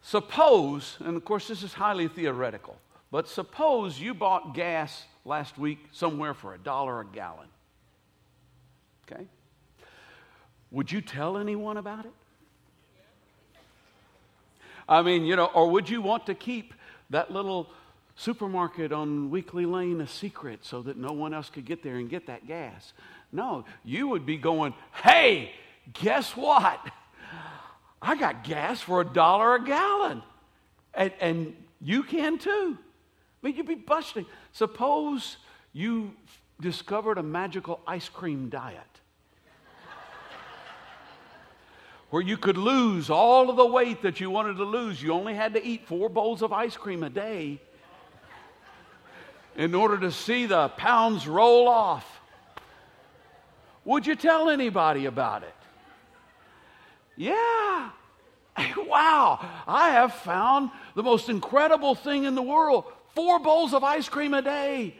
Suppose, 0.00 0.96
and 1.00 1.16
of 1.16 1.24
course, 1.24 1.48
this 1.48 1.64
is 1.64 1.72
highly 1.72 2.06
theoretical, 2.06 2.76
but 3.10 3.28
suppose 3.28 3.98
you 3.98 4.14
bought 4.14 4.54
gas 4.54 5.02
last 5.24 5.58
week 5.58 5.80
somewhere 5.90 6.32
for 6.32 6.54
a 6.54 6.58
dollar 6.58 7.00
a 7.00 7.04
gallon. 7.04 7.48
Okay? 9.10 9.26
Would 10.70 10.92
you 10.92 11.00
tell 11.00 11.38
anyone 11.38 11.76
about 11.76 12.04
it? 12.04 12.12
I 14.88 15.02
mean, 15.02 15.24
you 15.24 15.34
know, 15.34 15.46
or 15.46 15.68
would 15.70 15.90
you 15.90 16.02
want 16.02 16.26
to 16.26 16.36
keep 16.36 16.72
that 17.10 17.32
little 17.32 17.68
supermarket 18.14 18.92
on 18.92 19.30
Weekly 19.30 19.66
Lane 19.66 20.00
a 20.00 20.06
secret 20.06 20.64
so 20.64 20.82
that 20.82 20.96
no 20.96 21.10
one 21.10 21.34
else 21.34 21.50
could 21.50 21.64
get 21.64 21.82
there 21.82 21.96
and 21.96 22.08
get 22.08 22.28
that 22.28 22.46
gas? 22.46 22.92
No, 23.36 23.66
you 23.84 24.08
would 24.08 24.24
be 24.24 24.38
going, 24.38 24.72
hey, 25.04 25.52
guess 25.92 26.34
what? 26.34 26.80
I 28.00 28.16
got 28.16 28.44
gas 28.44 28.80
for 28.80 29.02
a 29.02 29.04
dollar 29.04 29.56
a 29.56 29.62
gallon. 29.62 30.22
And, 30.94 31.12
and 31.20 31.56
you 31.82 32.02
can 32.02 32.38
too. 32.38 32.78
I 32.78 33.46
mean, 33.46 33.54
you'd 33.54 33.66
be 33.66 33.74
busting. 33.74 34.24
Suppose 34.52 35.36
you 35.74 36.14
discovered 36.62 37.18
a 37.18 37.22
magical 37.22 37.80
ice 37.86 38.08
cream 38.08 38.48
diet 38.48 38.80
where 42.08 42.22
you 42.22 42.38
could 42.38 42.56
lose 42.56 43.10
all 43.10 43.50
of 43.50 43.56
the 43.56 43.66
weight 43.66 44.00
that 44.00 44.18
you 44.18 44.30
wanted 44.30 44.56
to 44.56 44.64
lose. 44.64 45.02
You 45.02 45.12
only 45.12 45.34
had 45.34 45.52
to 45.52 45.62
eat 45.62 45.86
four 45.86 46.08
bowls 46.08 46.40
of 46.40 46.54
ice 46.54 46.78
cream 46.78 47.02
a 47.02 47.10
day 47.10 47.60
in 49.56 49.74
order 49.74 49.98
to 49.98 50.10
see 50.10 50.46
the 50.46 50.68
pounds 50.70 51.28
roll 51.28 51.68
off. 51.68 52.15
Would 53.86 54.06
you 54.06 54.16
tell 54.16 54.50
anybody 54.50 55.06
about 55.06 55.44
it? 55.44 55.54
Yeah. 57.16 57.90
Wow, 58.76 59.46
I 59.66 59.90
have 59.90 60.14
found 60.14 60.70
the 60.94 61.02
most 61.02 61.28
incredible 61.28 61.94
thing 61.94 62.24
in 62.24 62.34
the 62.34 62.42
world. 62.42 62.84
Four 63.14 63.38
bowls 63.38 63.74
of 63.74 63.84
ice 63.84 64.08
cream 64.08 64.32
a 64.32 64.42
day. 64.42 64.96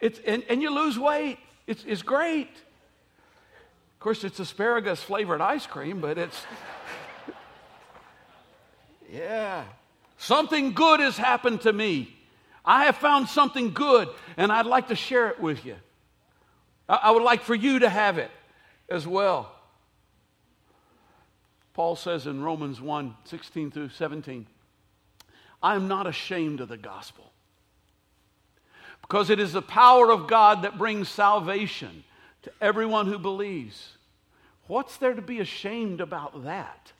It's, 0.00 0.18
and, 0.26 0.44
and 0.48 0.60
you 0.62 0.74
lose 0.74 0.98
weight. 0.98 1.38
It's, 1.66 1.84
it's 1.86 2.02
great. 2.02 2.50
Of 2.50 4.00
course, 4.00 4.24
it's 4.24 4.40
asparagus 4.40 5.02
flavored 5.02 5.40
ice 5.40 5.66
cream, 5.66 6.00
but 6.00 6.18
it's. 6.18 6.40
yeah. 9.12 9.64
Something 10.18 10.72
good 10.72 11.00
has 11.00 11.16
happened 11.16 11.62
to 11.62 11.72
me. 11.72 12.14
I 12.64 12.86
have 12.86 12.96
found 12.96 13.28
something 13.28 13.72
good, 13.72 14.08
and 14.36 14.50
I'd 14.50 14.66
like 14.66 14.88
to 14.88 14.96
share 14.96 15.28
it 15.28 15.40
with 15.40 15.64
you. 15.64 15.76
I 16.88 17.10
would 17.10 17.22
like 17.22 17.42
for 17.42 17.54
you 17.54 17.80
to 17.80 17.88
have 17.88 18.18
it 18.18 18.30
as 18.88 19.06
well. 19.06 19.52
Paul 21.74 21.96
says 21.96 22.26
in 22.26 22.42
Romans 22.42 22.80
1 22.80 23.14
16 23.24 23.70
through 23.70 23.90
17, 23.90 24.46
I 25.62 25.74
am 25.74 25.86
not 25.86 26.06
ashamed 26.06 26.60
of 26.60 26.68
the 26.68 26.76
gospel 26.76 27.32
because 29.02 29.30
it 29.30 29.40
is 29.40 29.52
the 29.52 29.62
power 29.62 30.10
of 30.10 30.28
God 30.28 30.62
that 30.62 30.78
brings 30.78 31.08
salvation 31.08 32.04
to 32.42 32.52
everyone 32.60 33.06
who 33.06 33.18
believes. 33.18 33.96
What's 34.66 34.96
there 34.98 35.14
to 35.14 35.22
be 35.22 35.40
ashamed 35.40 36.00
about 36.00 36.44
that? 36.44 36.92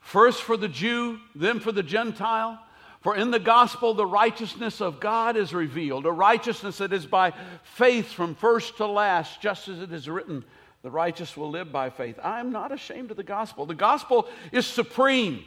First 0.00 0.42
for 0.42 0.56
the 0.56 0.68
Jew, 0.68 1.18
then 1.34 1.60
for 1.60 1.72
the 1.72 1.82
Gentile. 1.82 2.58
For 3.04 3.14
in 3.14 3.30
the 3.30 3.38
gospel, 3.38 3.92
the 3.92 4.06
righteousness 4.06 4.80
of 4.80 4.98
God 4.98 5.36
is 5.36 5.52
revealed, 5.52 6.06
a 6.06 6.10
righteousness 6.10 6.78
that 6.78 6.90
is 6.90 7.04
by 7.04 7.34
faith 7.62 8.10
from 8.10 8.34
first 8.34 8.78
to 8.78 8.86
last, 8.86 9.42
just 9.42 9.68
as 9.68 9.82
it 9.82 9.92
is 9.92 10.08
written, 10.08 10.42
the 10.82 10.90
righteous 10.90 11.36
will 11.36 11.50
live 11.50 11.70
by 11.70 11.90
faith. 11.90 12.18
I 12.22 12.40
am 12.40 12.50
not 12.50 12.72
ashamed 12.72 13.10
of 13.10 13.18
the 13.18 13.22
gospel. 13.22 13.66
The 13.66 13.74
gospel 13.74 14.26
is 14.52 14.66
supreme, 14.66 15.44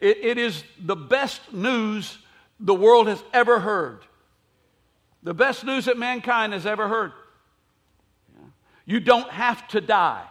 it, 0.00 0.18
it 0.20 0.36
is 0.36 0.64
the 0.80 0.96
best 0.96 1.52
news 1.52 2.18
the 2.58 2.74
world 2.74 3.06
has 3.06 3.22
ever 3.32 3.60
heard, 3.60 4.00
the 5.22 5.32
best 5.32 5.62
news 5.62 5.84
that 5.84 5.96
mankind 5.96 6.54
has 6.54 6.66
ever 6.66 6.88
heard. 6.88 7.12
You 8.84 8.98
don't 8.98 9.30
have 9.30 9.68
to 9.68 9.80
die. 9.80 10.24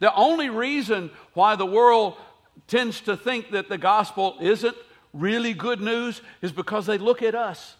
The 0.00 0.14
only 0.14 0.50
reason 0.50 1.10
why 1.32 1.56
the 1.56 1.64
world 1.64 2.18
tends 2.66 3.00
to 3.02 3.16
think 3.16 3.50
that 3.50 3.68
the 3.68 3.78
gospel 3.78 4.36
isn't 4.40 4.76
really 5.12 5.54
good 5.54 5.80
news 5.80 6.20
is 6.42 6.52
because 6.52 6.86
they 6.86 6.98
look 6.98 7.22
at 7.22 7.34
us. 7.34 7.76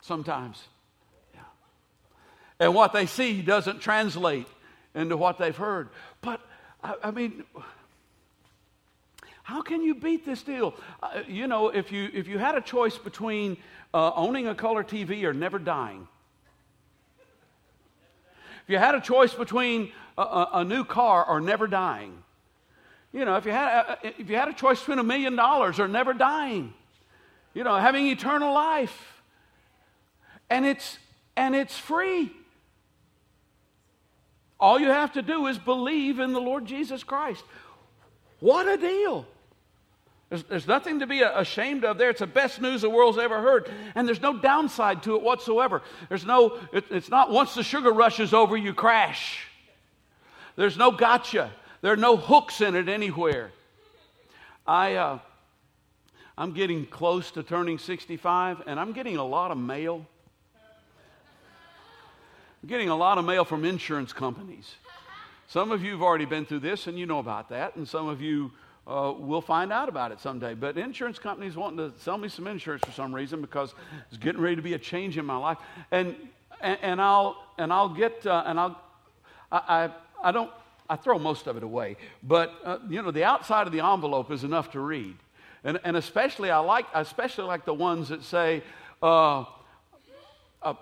Sometimes. 0.00 0.62
Yeah. 1.34 1.40
And 2.58 2.74
what 2.74 2.92
they 2.92 3.06
see 3.06 3.42
doesn't 3.42 3.80
translate 3.80 4.48
into 4.94 5.16
what 5.16 5.38
they've 5.38 5.56
heard. 5.56 5.90
But, 6.20 6.40
I, 6.82 6.94
I 7.04 7.10
mean, 7.10 7.44
how 9.42 9.62
can 9.62 9.82
you 9.82 9.94
beat 9.94 10.24
this 10.24 10.42
deal? 10.42 10.74
Uh, 11.02 11.22
you 11.28 11.46
know, 11.46 11.68
if 11.68 11.92
you, 11.92 12.10
if 12.12 12.26
you 12.26 12.38
had 12.38 12.56
a 12.56 12.60
choice 12.60 12.98
between 12.98 13.56
uh, 13.94 14.12
owning 14.14 14.48
a 14.48 14.54
color 14.54 14.82
TV 14.82 15.22
or 15.24 15.32
never 15.32 15.58
dying, 15.58 16.08
if 18.64 18.70
you 18.70 18.78
had 18.78 18.94
a 18.94 19.00
choice 19.00 19.34
between 19.34 19.92
a, 20.18 20.48
a, 20.54 20.64
new 20.64 20.84
car 20.84 21.24
or 21.24 21.40
never 21.40 21.66
dying, 21.66 22.22
you 23.12 23.24
know, 23.24 23.36
if 23.36 23.44
you 23.44 23.52
had 23.52 23.68
a, 23.68 23.98
if 24.20 24.30
you 24.30 24.36
had 24.36 24.48
a 24.48 24.52
choice 24.52 24.78
between 24.78 24.98
a 24.98 25.04
million 25.04 25.36
dollars 25.36 25.78
or 25.78 25.88
never 25.88 26.12
dying, 26.12 26.72
you 27.54 27.64
know, 27.64 27.76
having 27.76 28.06
eternal 28.06 28.54
life, 28.54 29.22
and 30.48 30.64
it's 30.64 30.98
and 31.36 31.54
it's 31.54 31.76
free. 31.76 32.32
All 34.58 34.78
you 34.78 34.88
have 34.88 35.12
to 35.14 35.22
do 35.22 35.46
is 35.48 35.58
believe 35.58 36.20
in 36.20 36.32
the 36.32 36.40
Lord 36.40 36.66
Jesus 36.66 37.02
Christ. 37.02 37.42
What 38.40 38.68
a 38.68 38.76
deal! 38.76 39.26
There's, 40.28 40.44
there's, 40.44 40.66
nothing 40.66 41.00
to 41.00 41.06
be 41.06 41.20
ashamed 41.20 41.84
of 41.84 41.98
there. 41.98 42.08
It's 42.08 42.20
the 42.20 42.26
best 42.26 42.58
news 42.58 42.80
the 42.80 42.88
world's 42.88 43.18
ever 43.18 43.42
heard. 43.42 43.70
And 43.94 44.08
there's 44.08 44.22
no 44.22 44.38
downside 44.38 45.02
to 45.02 45.16
it 45.16 45.22
whatsoever. 45.22 45.82
There's 46.08 46.24
no, 46.24 46.58
it, 46.72 46.86
it's 46.88 47.10
not 47.10 47.30
once 47.30 47.54
the 47.54 47.62
sugar 47.62 47.92
rush 47.92 48.18
is 48.18 48.32
over, 48.32 48.56
you 48.56 48.72
crash. 48.72 49.46
There's 50.56 50.76
no 50.76 50.90
gotcha. 50.90 51.50
There 51.80 51.92
are 51.92 51.96
no 51.96 52.16
hooks 52.16 52.60
in 52.60 52.74
it 52.74 52.88
anywhere. 52.88 53.50
I, 54.66 54.94
uh, 54.94 55.18
I'm 56.36 56.52
getting 56.52 56.86
close 56.86 57.30
to 57.32 57.42
turning 57.42 57.78
65, 57.78 58.62
and 58.66 58.78
I'm 58.78 58.92
getting 58.92 59.16
a 59.16 59.24
lot 59.24 59.50
of 59.50 59.58
mail. 59.58 60.06
I'm 62.62 62.68
getting 62.68 62.88
a 62.88 62.96
lot 62.96 63.18
of 63.18 63.24
mail 63.24 63.44
from 63.44 63.64
insurance 63.64 64.12
companies. 64.12 64.76
Some 65.48 65.72
of 65.72 65.82
you 65.82 65.92
have 65.92 66.02
already 66.02 66.24
been 66.24 66.46
through 66.46 66.60
this, 66.60 66.86
and 66.86 66.98
you 66.98 67.06
know 67.06 67.18
about 67.18 67.48
that, 67.48 67.76
and 67.76 67.86
some 67.86 68.08
of 68.08 68.20
you 68.20 68.52
uh, 68.86 69.14
we'll 69.16 69.40
find 69.40 69.72
out 69.72 69.88
about 69.88 70.10
it 70.10 70.20
someday. 70.20 70.54
But 70.54 70.76
insurance 70.76 71.18
companies 71.18 71.56
wanting 71.56 71.78
to 71.78 71.92
sell 72.00 72.18
me 72.18 72.28
some 72.28 72.46
insurance 72.46 72.82
for 72.84 72.92
some 72.92 73.14
reason 73.14 73.40
because 73.40 73.74
it's 74.08 74.16
getting 74.18 74.40
ready 74.40 74.56
to 74.56 74.62
be 74.62 74.74
a 74.74 74.78
change 74.78 75.18
in 75.18 75.24
my 75.24 75.36
life, 75.36 75.58
and 75.90 76.16
and, 76.60 76.78
and 76.82 77.00
I'll 77.00 77.44
and 77.58 77.72
I'll 77.72 77.88
get 77.88 78.26
uh, 78.26 78.42
and 78.46 78.58
I'll 78.58 78.80
I, 79.52 79.90
I, 80.22 80.32
don't 80.32 80.50
I 80.88 80.96
throw 80.96 81.18
most 81.18 81.46
of 81.46 81.56
it 81.56 81.62
away, 81.62 81.96
but 82.22 82.54
uh, 82.64 82.78
you 82.88 83.02
know 83.02 83.10
the 83.10 83.24
outside 83.24 83.66
of 83.66 83.72
the 83.72 83.80
envelope 83.80 84.30
is 84.30 84.44
enough 84.44 84.70
to 84.72 84.80
read. 84.80 85.16
And, 85.64 85.78
and 85.84 85.96
especially, 85.96 86.50
I 86.50 86.58
like, 86.58 86.86
especially 86.92 87.44
like 87.44 87.64
the 87.64 87.74
ones 87.74 88.08
that 88.08 88.24
say, 88.24 88.62
uh, 89.02 89.40
uh, 89.40 89.44
uh, 90.62 90.74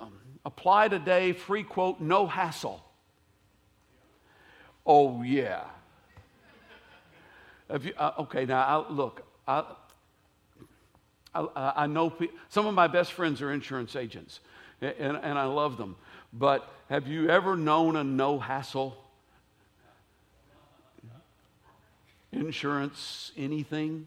um, 0.00 0.12
apply 0.44 0.88
today, 0.88 1.32
free 1.32 1.62
quote, 1.62 2.00
no 2.00 2.26
hassle. 2.26 2.82
Oh, 4.86 5.22
yeah. 5.22 5.64
You, 7.68 7.92
uh, 7.98 8.12
okay, 8.20 8.46
now, 8.46 8.62
I, 8.62 8.90
look, 8.90 9.22
I, 9.46 9.64
I, 11.34 11.72
I 11.76 11.86
know 11.86 12.10
pe- 12.10 12.28
some 12.48 12.66
of 12.66 12.74
my 12.74 12.88
best 12.88 13.12
friends 13.12 13.42
are 13.42 13.52
insurance 13.52 13.94
agents, 13.96 14.40
and, 14.80 15.16
and 15.16 15.38
I 15.38 15.44
love 15.44 15.76
them. 15.76 15.94
But 16.32 16.68
have 16.88 17.08
you 17.08 17.28
ever 17.28 17.56
known 17.56 17.96
a 17.96 18.04
no 18.04 18.38
hassle 18.38 18.96
insurance 22.32 23.32
anything? 23.36 24.06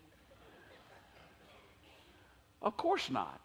Of 2.61 2.77
course 2.77 3.09
not. 3.09 3.39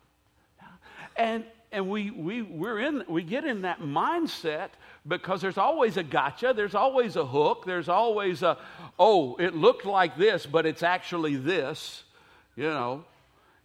And 1.16 1.44
and 1.70 1.88
we, 1.90 2.10
we, 2.10 2.42
we're 2.42 2.78
in, 2.80 3.04
we 3.08 3.22
get 3.22 3.44
in 3.44 3.62
that 3.62 3.80
mindset 3.80 4.70
because 5.06 5.40
there's 5.40 5.58
always 5.58 5.96
a 5.96 6.02
gotcha, 6.02 6.52
there's 6.56 6.74
always 6.74 7.16
a 7.16 7.26
hook, 7.26 7.64
there's 7.66 7.88
always 7.88 8.42
a, 8.42 8.56
oh, 8.98 9.36
it 9.36 9.54
looked 9.54 9.84
like 9.84 10.16
this, 10.16 10.46
but 10.46 10.64
it's 10.64 10.82
actually 10.82 11.36
this, 11.36 12.04
you 12.56 12.64
know. 12.64 13.04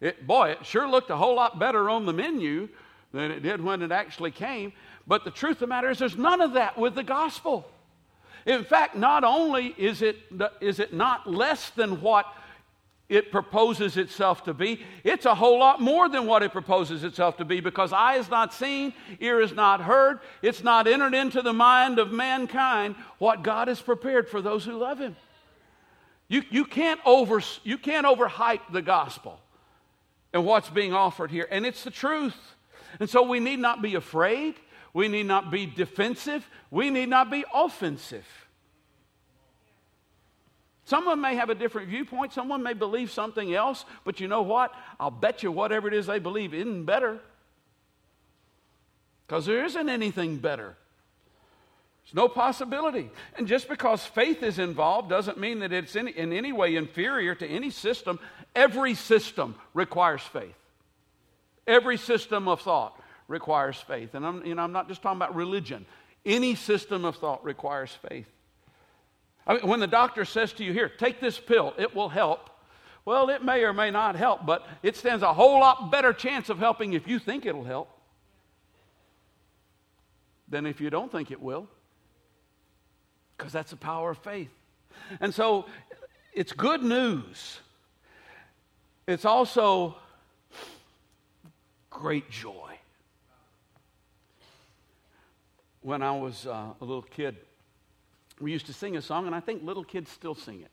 It, 0.01 0.27
boy, 0.27 0.50
it 0.50 0.65
sure 0.65 0.88
looked 0.88 1.12
a 1.12 1.15
whole 1.15 1.36
lot 1.36 1.60
better 1.60 1.89
on 1.89 2.05
the 2.05 2.12
menu 2.12 2.67
than 3.13 3.32
it 3.32 3.41
did 3.41 3.63
when 3.63 3.82
it 3.82 3.91
actually 3.91 4.32
came. 4.32 4.74
But 5.05 5.25
the 5.25 5.31
truth 5.31 5.53
of 5.53 5.60
the 5.60 5.67
matter 5.67 5.89
is, 5.89 6.00
there's 6.00 6.17
none 6.17 6.41
of 6.41 6.53
that 6.53 6.77
with 6.77 6.95
the 6.95 7.03
gospel. 7.03 7.69
In 8.45 8.63
fact, 8.63 8.95
not 8.95 9.24
only 9.24 9.67
is 9.77 10.01
it, 10.01 10.17
is 10.62 10.79
it 10.79 10.93
not 10.93 11.29
less 11.29 11.69
than 11.72 12.01
what 12.01 12.25
it 13.10 13.31
proposes 13.31 13.98
itself 13.98 14.43
to 14.45 14.53
be, 14.53 14.81
it's 15.03 15.25
a 15.25 15.36
whole 15.36 15.60
lot 15.60 15.81
more 15.81 16.10
than 16.10 16.25
what 16.25 16.41
it 16.41 16.51
proposes 16.51 17.03
itself 17.03 17.38
to 17.38 17.45
be 17.45 17.60
because 17.60 17.93
eye 17.93 18.15
is 18.15 18.29
not 18.29 18.53
seen, 18.53 18.93
ear 19.19 19.41
is 19.41 19.53
not 19.53 19.81
heard, 19.81 20.19
it's 20.41 20.63
not 20.63 20.88
entered 20.88 21.13
into 21.13 21.41
the 21.41 21.53
mind 21.53 22.00
of 22.00 22.12
mankind 22.12 22.95
what 23.19 23.43
God 23.43 23.67
has 23.67 23.81
prepared 23.81 24.29
for 24.29 24.41
those 24.41 24.65
who 24.65 24.77
love 24.77 25.00
Him. 25.00 25.15
You, 26.27 26.43
you, 26.50 26.65
can't 26.65 27.00
over, 27.05 27.41
you 27.63 27.77
can't 27.77 28.07
overhype 28.07 28.62
the 28.72 28.81
gospel 28.81 29.39
and 30.33 30.45
what's 30.45 30.69
being 30.69 30.93
offered 30.93 31.29
here. 31.29 31.48
And 31.51 31.65
it's 31.65 31.83
the 31.83 31.91
truth. 31.91 32.55
And 33.00 33.10
so 33.10 33.22
we 33.22 33.39
need 33.39 33.60
not 33.60 33.81
be 33.81 33.95
afraid. 33.95 34.55
We 34.93 35.07
need 35.07 35.25
not 35.25 35.51
be 35.51 35.65
defensive. 35.65 36.47
We 36.69 36.91
need 36.91 37.09
not 37.09 37.31
be 37.31 37.43
offensive. 37.53 38.25
Someone 40.85 41.19
may 41.21 41.35
have 41.35 41.50
a 41.50 41.55
different 41.55 41.89
viewpoint. 41.89 42.33
Someone 42.33 42.62
may 42.62 42.73
believe 42.73 43.12
something 43.12 43.53
else. 43.53 43.85
But 44.03 44.19
you 44.19 44.27
know 44.27 44.43
what? 44.43 44.71
I'll 45.00 45.12
bet 45.12 45.41
you 45.41 45.51
whatever 45.51 45.88
it 45.88 45.93
is 45.93 46.05
they 46.05 46.19
believe 46.19 46.53
isn't 46.53 46.85
better. 46.85 47.19
Because 49.25 49.45
there 49.45 49.65
isn't 49.65 49.89
anything 49.89 50.38
better. 50.38 50.75
There's 52.03 52.13
no 52.13 52.27
possibility. 52.27 53.09
And 53.38 53.47
just 53.47 53.69
because 53.69 54.05
faith 54.05 54.43
is 54.43 54.59
involved 54.59 55.09
doesn't 55.09 55.39
mean 55.39 55.59
that 55.59 55.71
it's 55.71 55.95
in, 55.95 56.09
in 56.09 56.33
any 56.33 56.51
way 56.51 56.75
inferior 56.75 57.33
to 57.33 57.47
any 57.47 57.69
system. 57.69 58.19
Every 58.53 58.93
system 58.93 59.55
requires 59.73 60.21
faith. 60.21 60.53
Every 61.65 61.97
system 61.97 62.47
of 62.47 62.62
thought 62.62 63.00
requires 63.27 63.77
faith. 63.77 64.15
And 64.15 64.25
I'm, 64.25 64.45
you 64.45 64.55
know, 64.55 64.61
I'm 64.61 64.71
not 64.71 64.87
just 64.87 65.01
talking 65.01 65.17
about 65.17 65.35
religion. 65.35 65.85
Any 66.25 66.55
system 66.55 67.05
of 67.05 67.17
thought 67.17 67.43
requires 67.43 67.91
faith. 68.09 68.27
I 69.45 69.55
mean, 69.55 69.67
when 69.67 69.79
the 69.79 69.87
doctor 69.87 70.25
says 70.25 70.53
to 70.53 70.63
you, 70.63 70.71
here, 70.71 70.89
take 70.89 71.19
this 71.19 71.39
pill, 71.39 71.73
it 71.77 71.95
will 71.95 72.09
help. 72.09 72.49
Well, 73.05 73.29
it 73.29 73.43
may 73.43 73.63
or 73.63 73.73
may 73.73 73.91
not 73.91 74.15
help, 74.15 74.45
but 74.45 74.65
it 74.81 74.95
stands 74.95 75.23
a 75.23 75.33
whole 75.33 75.59
lot 75.59 75.91
better 75.91 76.13
chance 76.13 76.49
of 76.49 76.59
helping 76.59 76.93
if 76.93 77.07
you 77.07 77.19
think 77.19 77.45
it'll 77.45 77.65
help 77.65 77.89
than 80.47 80.65
if 80.65 80.79
you 80.79 80.89
don't 80.89 81.11
think 81.11 81.31
it 81.31 81.41
will 81.41 81.67
because 83.38 83.51
that's 83.51 83.71
the 83.71 83.77
power 83.77 84.12
of 84.12 84.17
faith. 84.19 84.51
And 85.19 85.33
so 85.33 85.65
it's 86.33 86.53
good 86.53 86.81
news. 86.83 87.59
It's 89.07 89.25
also 89.25 89.97
great 91.89 92.29
joy. 92.29 92.72
When 95.84 96.02
I 96.02 96.17
was 96.17 96.48
uh, 96.48 96.74
a 96.80 96.86
little 96.86 97.02
kid, 97.02 97.36
we 98.39 98.52
used 98.52 98.65
to 98.67 98.74
sing 98.74 98.96
a 98.96 99.02
song, 99.02 99.26
and 99.26 99.36
I 99.36 99.41
think 99.41 99.63
little 99.63 99.84
kids 99.84 100.10
still 100.10 100.34
sing 100.34 100.62
it. 100.62 100.72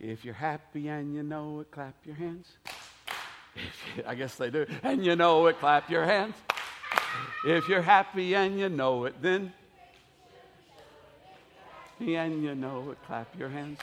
If 0.00 0.24
you're 0.24 0.34
happy 0.34 0.88
and 0.88 1.14
you 1.14 1.22
know 1.22 1.60
it, 1.60 1.70
clap 1.70 1.94
your 2.04 2.16
hands. 2.16 2.48
I 4.06 4.14
guess 4.14 4.34
they 4.36 4.50
do. 4.50 4.66
And 4.82 5.04
you 5.04 5.14
know 5.14 5.46
it, 5.46 5.60
clap 5.60 5.90
your 5.90 6.04
hands. 6.06 6.34
If 7.46 7.68
you're 7.68 7.82
happy 7.82 8.34
and 8.34 8.58
you 8.58 8.70
know 8.70 9.04
it, 9.04 9.14
then 9.20 9.52
and 12.00 12.42
you 12.42 12.54
know 12.54 12.90
it, 12.90 12.98
clap 13.06 13.38
your 13.38 13.48
hands. 13.48 13.78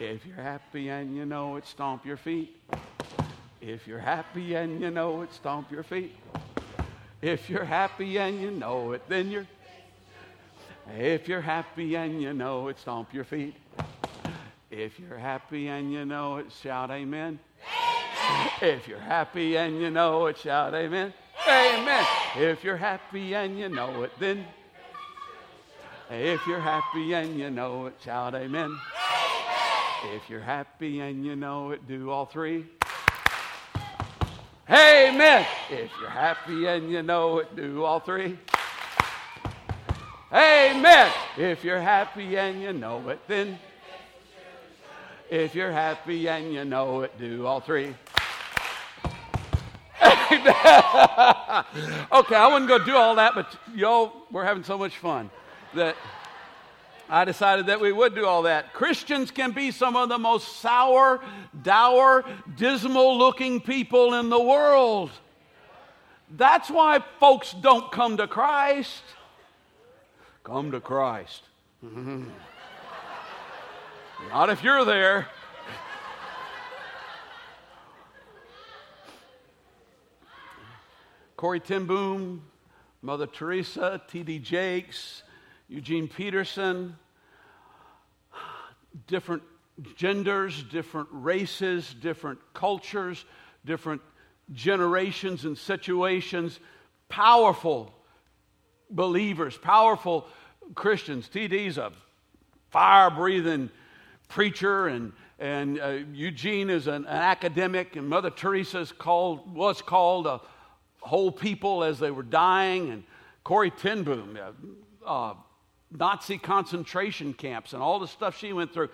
If 0.00 0.26
you're 0.26 0.36
happy 0.42 0.88
and 0.88 1.14
you 1.14 1.24
know 1.24 1.56
it, 1.56 1.66
stomp 1.66 2.04
your 2.04 2.16
feet. 2.16 2.56
If 3.60 3.86
you're 3.86 4.00
happy 4.00 4.54
and 4.54 4.80
you 4.80 4.90
know 4.90 5.22
it, 5.22 5.32
stomp 5.32 5.70
your 5.70 5.84
feet. 5.84 6.16
If 7.22 7.48
you're 7.48 7.64
happy 7.64 8.18
and 8.18 8.40
you 8.40 8.50
know 8.50 8.90
it, 8.92 9.02
then 9.08 9.30
you're. 9.30 9.46
If 10.98 11.28
you're 11.28 11.40
happy 11.40 11.94
and 11.94 12.20
you 12.20 12.34
know 12.34 12.66
it, 12.66 12.80
stomp 12.80 13.14
your 13.14 13.22
feet. 13.22 13.54
If 14.72 14.98
you're 14.98 15.18
happy 15.18 15.68
and 15.68 15.92
you 15.92 16.04
know 16.04 16.38
it, 16.38 16.46
shout 16.50 16.90
amen. 16.90 17.38
amen. 17.38 18.50
If 18.60 18.88
you're 18.88 18.98
happy 18.98 19.56
and 19.56 19.80
you 19.80 19.90
know 19.90 20.26
it, 20.26 20.38
shout 20.38 20.74
amen. 20.74 21.14
amen. 21.46 21.82
Amen. 21.82 22.06
If 22.36 22.64
you're 22.64 22.76
happy 22.76 23.34
and 23.36 23.56
you 23.56 23.68
know 23.68 24.02
it, 24.02 24.10
then. 24.18 24.44
If 26.10 26.44
you're 26.48 26.58
happy 26.58 27.14
and 27.14 27.38
you 27.38 27.50
know 27.50 27.86
it, 27.86 27.94
shout 28.04 28.34
amen. 28.34 28.64
amen. 28.64 30.16
If 30.16 30.28
you're 30.28 30.40
happy 30.40 31.00
and 31.00 31.24
you 31.24 31.36
know 31.36 31.70
it, 31.70 31.86
do 31.86 32.10
all 32.10 32.26
three. 32.26 32.66
Amen. 34.70 35.44
If 35.70 35.90
you're 36.00 36.08
happy 36.08 36.66
and 36.66 36.90
you 36.90 37.02
know 37.02 37.38
it, 37.38 37.56
do 37.56 37.82
all 37.82 37.98
three. 37.98 38.38
Amen. 40.32 41.12
If 41.36 41.64
you're 41.64 41.80
happy 41.80 42.38
and 42.38 42.62
you 42.62 42.72
know 42.72 43.08
it, 43.08 43.18
then. 43.26 43.58
If 45.28 45.54
you're 45.54 45.72
happy 45.72 46.28
and 46.28 46.52
you 46.52 46.64
know 46.64 47.00
it, 47.00 47.18
do 47.18 47.46
all 47.46 47.60
three. 47.60 47.94
okay, 50.02 50.14
I 52.36 52.48
wouldn't 52.50 52.68
go 52.68 52.78
do 52.78 52.96
all 52.96 53.16
that, 53.16 53.34
but 53.34 53.54
yo, 53.74 54.12
we're 54.30 54.44
having 54.44 54.64
so 54.64 54.78
much 54.78 54.96
fun 54.98 55.30
that 55.74 55.96
I 57.12 57.26
decided 57.26 57.66
that 57.66 57.78
we 57.78 57.92
would 57.92 58.14
do 58.14 58.24
all 58.24 58.44
that. 58.44 58.72
Christians 58.72 59.30
can 59.30 59.50
be 59.50 59.70
some 59.70 59.96
of 59.96 60.08
the 60.08 60.16
most 60.16 60.56
sour, 60.62 61.20
dour, 61.62 62.24
dismal 62.56 63.18
looking 63.18 63.60
people 63.60 64.14
in 64.14 64.30
the 64.30 64.40
world. 64.40 65.10
That's 66.30 66.70
why 66.70 67.04
folks 67.20 67.52
don't 67.52 67.92
come 67.92 68.16
to 68.16 68.26
Christ. 68.26 69.02
Come 70.42 70.70
to 70.70 70.80
Christ. 70.80 71.42
Not 71.82 72.24
if 74.48 74.64
you're 74.64 74.86
there. 74.86 75.28
Corrie 81.36 81.60
ten 81.60 81.84
Boom, 81.84 82.40
Mother 83.02 83.26
Teresa, 83.26 84.00
T.D. 84.08 84.38
Jakes, 84.38 85.24
Eugene 85.72 86.06
Peterson, 86.06 86.94
different 89.06 89.42
genders, 89.96 90.62
different 90.64 91.08
races, 91.10 91.94
different 91.94 92.38
cultures, 92.52 93.24
different 93.64 94.02
generations 94.52 95.46
and 95.46 95.56
situations, 95.56 96.60
powerful 97.08 97.90
believers, 98.90 99.56
powerful 99.56 100.26
Christians. 100.74 101.26
TD's 101.32 101.78
a 101.78 101.90
fire 102.68 103.08
breathing 103.10 103.70
preacher, 104.28 104.88
and, 104.88 105.12
and 105.38 105.80
uh, 105.80 106.00
Eugene 106.12 106.68
is 106.68 106.86
an, 106.86 107.06
an, 107.06 107.06
academic, 107.06 107.96
and 107.96 108.06
Mother 108.06 108.28
Teresa 108.28 108.86
called, 108.98 109.54
was 109.54 109.80
called 109.80 110.26
a 110.26 110.42
whole 111.00 111.32
people 111.32 111.82
as 111.82 111.98
they 111.98 112.10
were 112.10 112.22
dying, 112.22 112.90
and 112.90 113.04
Corrie 113.42 113.70
ten 113.70 114.02
Boom, 114.02 114.38
uh, 114.38 115.08
uh, 115.08 115.34
Nazi 115.96 116.38
concentration 116.38 117.34
camps 117.34 117.72
and 117.72 117.82
all 117.82 117.98
the 117.98 118.08
stuff 118.08 118.38
she 118.38 118.52
went 118.52 118.72
through, 118.72 118.88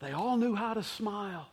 they 0.00 0.12
all 0.12 0.36
knew 0.36 0.54
how 0.54 0.74
to 0.74 0.82
smile. 0.82 1.48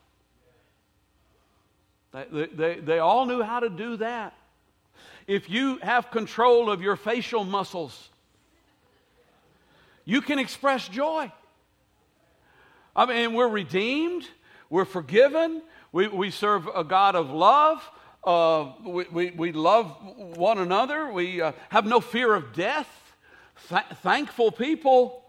They, 2.12 2.48
they, 2.48 2.80
they 2.80 3.00
all 3.00 3.26
knew 3.26 3.42
how 3.42 3.60
to 3.60 3.70
do 3.70 3.98
that. 3.98 4.34
If 5.28 5.50
you 5.50 5.78
have 5.80 6.10
control 6.10 6.70
of 6.70 6.82
your 6.82 6.96
facial 6.96 7.44
muscles, 7.44 8.10
you 10.06 10.22
can 10.22 10.40
express 10.40 10.88
joy. 10.88 11.32
I 12.96 13.06
mean, 13.06 13.34
we're 13.34 13.50
redeemed, 13.50 14.28
we're 14.70 14.86
forgiven, 14.86 15.62
we, 15.92 16.08
we 16.08 16.32
serve 16.32 16.68
a 16.74 16.84
God 16.84 17.16
of 17.16 17.30
love, 17.30 17.88
uh, 18.24 18.72
we, 18.86 19.06
we, 19.12 19.32
we, 19.32 19.52
love 19.52 19.96
one 20.36 20.58
another, 20.58 21.12
we 21.12 21.42
uh, 21.42 21.52
have 21.70 21.86
no 21.86 22.00
fear 22.00 22.34
of 22.34 22.54
death. 22.54 22.90
Th- 23.70 23.84
thankful 24.02 24.52
people 24.52 25.24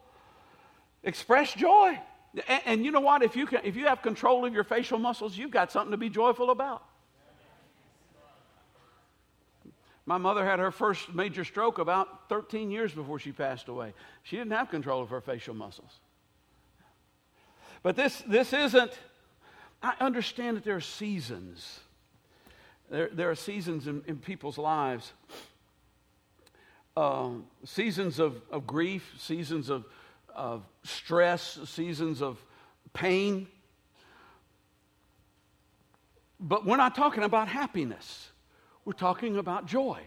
express 1.03 1.55
joy. 1.55 1.99
And, 2.47 2.63
and, 2.67 2.85
you 2.85 2.91
know 2.91 3.01
what? 3.01 3.23
If 3.23 3.37
you, 3.37 3.47
can, 3.47 3.61
if 3.65 3.75
you 3.77 3.87
have 3.87 4.03
control 4.03 4.45
of 4.45 4.53
your 4.53 4.65
facial 4.65 4.99
muscles, 4.99 5.37
you've 5.37 5.51
got 5.51 5.73
something 5.73 5.91
to 5.91 5.97
be 5.97 6.11
joyful 6.11 6.51
about. 6.51 6.85
My 10.09 10.17
mother 10.17 10.45
had 10.45 10.59
her 10.59 10.71
first 10.71 11.13
major 11.13 11.45
stroke 11.45 11.79
about 11.79 12.31
13 12.31 12.71
years 12.71 12.93
before 12.93 13.19
she 13.19 13.31
passed 13.31 13.69
away. 13.69 13.93
She 14.23 14.37
didn't 14.37 14.53
have 14.53 14.71
control 14.71 15.03
of 15.03 15.11
her 15.11 15.21
facial 15.21 15.55
muscles. 15.55 16.01
But 17.83 17.95
this, 17.95 18.23
this 18.27 18.53
isn't, 18.53 18.93
I 19.83 19.95
understand 20.01 20.57
that 20.57 20.65
there 20.65 20.77
are 20.77 20.81
seasons. 20.81 21.81
There, 22.91 23.11
there 23.13 23.31
are 23.31 23.35
seasons 23.35 23.87
in, 23.87 24.03
in 24.07 24.17
people's 24.17 24.57
lives. 24.57 25.13
Uh, 26.99 27.31
seasons 27.65 28.19
of, 28.19 28.43
of 28.51 28.67
grief, 28.67 29.15
seasons 29.19 29.69
of, 29.69 29.85
of 30.35 30.65
stress, 30.83 31.61
seasons 31.65 32.21
of 32.21 32.45
pain. 32.93 33.47
But 36.41 36.67
we're 36.67 36.77
not 36.77 36.97
talking 36.97 37.23
about 37.23 37.47
happiness. 37.47 38.33
We're 38.85 38.95
talking 38.95 39.37
about 39.37 39.67
joy. 39.67 40.01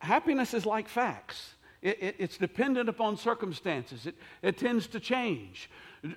Happiness 0.00 0.52
is 0.52 0.66
like 0.66 0.86
facts. 0.86 1.54
It, 1.80 2.02
it, 2.02 2.16
it's 2.18 2.36
dependent 2.36 2.90
upon 2.90 3.16
circumstances. 3.16 4.04
It, 4.04 4.14
it 4.42 4.58
tends 4.58 4.88
to 4.88 5.00
change. 5.00 5.70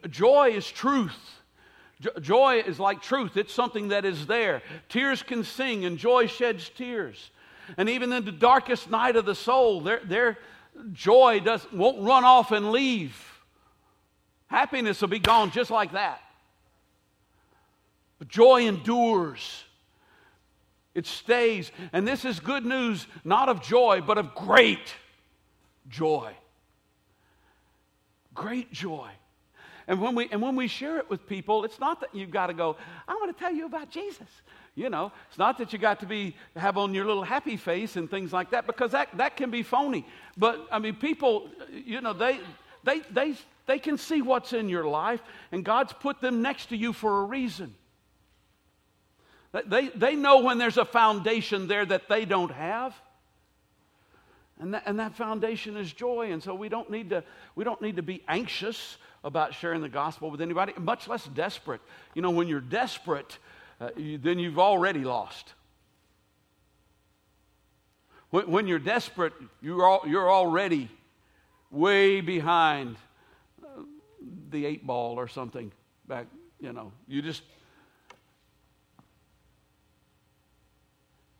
Joy 0.09 0.49
is 0.49 0.69
truth. 0.69 1.39
Joy 2.19 2.63
is 2.67 2.81
like 2.81 3.01
truth. 3.01 3.37
It's 3.37 3.53
something 3.53 3.87
that 3.87 4.03
is 4.03 4.27
there. 4.27 4.61
Tears 4.89 5.23
can 5.23 5.45
sing, 5.45 5.85
and 5.85 5.97
joy 5.97 6.27
sheds 6.27 6.67
tears. 6.67 7.31
And 7.77 7.89
even 7.89 8.11
in 8.13 8.25
the 8.25 8.31
darkest 8.31 8.89
night 8.89 9.15
of 9.15 9.25
the 9.25 9.35
soul, 9.35 9.81
their, 9.81 10.01
their 10.03 10.37
joy 10.93 11.41
does, 11.43 11.65
won't 11.71 12.01
run 12.01 12.23
off 12.23 12.51
and 12.51 12.71
leave. 12.71 13.15
Happiness 14.47 15.01
will 15.01 15.07
be 15.07 15.19
gone 15.19 15.51
just 15.51 15.71
like 15.71 15.93
that. 15.93 16.21
But 18.19 18.27
joy 18.27 18.67
endures. 18.67 19.63
It 20.93 21.05
stays. 21.05 21.71
And 21.91 22.07
this 22.07 22.23
is 22.23 22.39
good 22.39 22.65
news, 22.65 23.05
not 23.23 23.49
of 23.49 23.61
joy, 23.61 24.01
but 24.05 24.17
of 24.17 24.33
great 24.33 24.93
joy. 25.89 26.33
Great 28.33 28.71
joy. 28.71 29.09
And 29.87 30.01
when 30.01 30.15
we, 30.15 30.27
and 30.31 30.41
when 30.41 30.55
we 30.55 30.67
share 30.67 30.97
it 30.97 31.09
with 31.09 31.27
people, 31.27 31.63
it's 31.63 31.79
not 31.79 31.99
that 32.01 32.13
you've 32.13 32.31
got 32.31 32.47
to 32.47 32.53
go, 32.53 32.75
I 33.07 33.13
want 33.13 33.35
to 33.35 33.43
tell 33.43 33.53
you 33.53 33.65
about 33.65 33.89
Jesus. 33.91 34.27
You 34.75 34.89
know, 34.89 35.11
it's 35.29 35.37
not 35.37 35.57
that 35.59 35.71
you 35.71 35.79
got 35.79 36.01
to 36.01 36.05
be 36.05 36.35
have 36.55 36.77
on 36.77 36.93
your 36.93 37.05
little 37.05 37.23
happy 37.23 37.55
face 37.55 37.95
and 37.95 38.09
things 38.09 38.33
like 38.33 38.51
that 38.51 38.67
because 38.67 38.91
that, 38.91 39.09
that 39.17 39.37
can 39.37 39.49
be 39.49 39.63
phony. 39.63 40.05
But 40.37 40.67
I 40.69 40.79
mean, 40.79 40.95
people, 40.95 41.49
you 41.73 42.01
know, 42.01 42.11
they 42.11 42.39
they 42.83 42.99
they 43.11 43.35
they 43.67 43.79
can 43.79 43.97
see 43.97 44.21
what's 44.21 44.51
in 44.51 44.67
your 44.67 44.85
life, 44.85 45.21
and 45.53 45.63
God's 45.63 45.93
put 45.93 46.19
them 46.19 46.41
next 46.41 46.67
to 46.67 46.77
you 46.77 46.91
for 46.91 47.21
a 47.21 47.23
reason. 47.23 47.73
They, 49.67 49.87
they 49.87 50.15
know 50.15 50.41
when 50.41 50.57
there's 50.57 50.77
a 50.77 50.85
foundation 50.85 51.67
there 51.67 51.85
that 51.85 52.09
they 52.09 52.25
don't 52.25 52.51
have. 52.51 52.93
And 54.59 54.73
that, 54.73 54.83
and 54.85 54.99
that 54.99 55.15
foundation 55.15 55.77
is 55.77 55.91
joy. 55.93 56.31
And 56.31 56.43
so 56.43 56.53
we 56.53 56.67
don't, 56.69 56.89
need 56.89 57.09
to, 57.11 57.23
we 57.55 57.63
don't 57.63 57.81
need 57.81 57.95
to 57.95 58.03
be 58.03 58.21
anxious 58.27 58.97
about 59.23 59.53
sharing 59.53 59.81
the 59.81 59.89
gospel 59.89 60.29
with 60.29 60.41
anybody, 60.41 60.73
much 60.77 61.07
less 61.07 61.25
desperate. 61.25 61.81
You 62.13 62.21
know, 62.21 62.31
when 62.31 62.47
you're 62.47 62.59
desperate, 62.59 63.37
uh, 63.79 63.89
you, 63.95 64.17
then 64.17 64.39
you've 64.39 64.59
already 64.59 65.03
lost. 65.03 65.53
When, 68.29 68.49
when 68.49 68.67
you're 68.67 68.79
desperate, 68.79 69.33
you're, 69.61 69.85
all, 69.85 70.03
you're 70.07 70.31
already 70.31 70.89
way 71.71 72.21
behind 72.21 72.95
uh, 73.63 73.81
the 74.49 74.65
eight 74.65 74.85
ball 74.85 75.19
or 75.19 75.27
something 75.27 75.71
back, 76.07 76.27
you 76.59 76.73
know. 76.73 76.91
You 77.07 77.21
just 77.21 77.43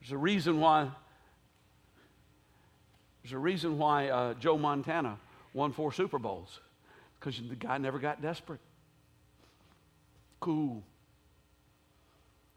There's 0.05 0.13
a 0.13 0.17
reason 0.19 0.59
why. 0.59 0.87
There's 3.23 3.33
a 3.33 3.39
reason 3.39 3.79
why 3.79 4.09
uh, 4.09 4.35
Joe 4.35 4.55
Montana 4.55 5.17
won 5.51 5.71
four 5.71 5.91
Super 5.91 6.19
Bowls 6.19 6.59
because 7.19 7.41
the 7.49 7.55
guy 7.55 7.79
never 7.79 7.97
got 7.97 8.21
desperate. 8.21 8.59
Cool. 10.39 10.83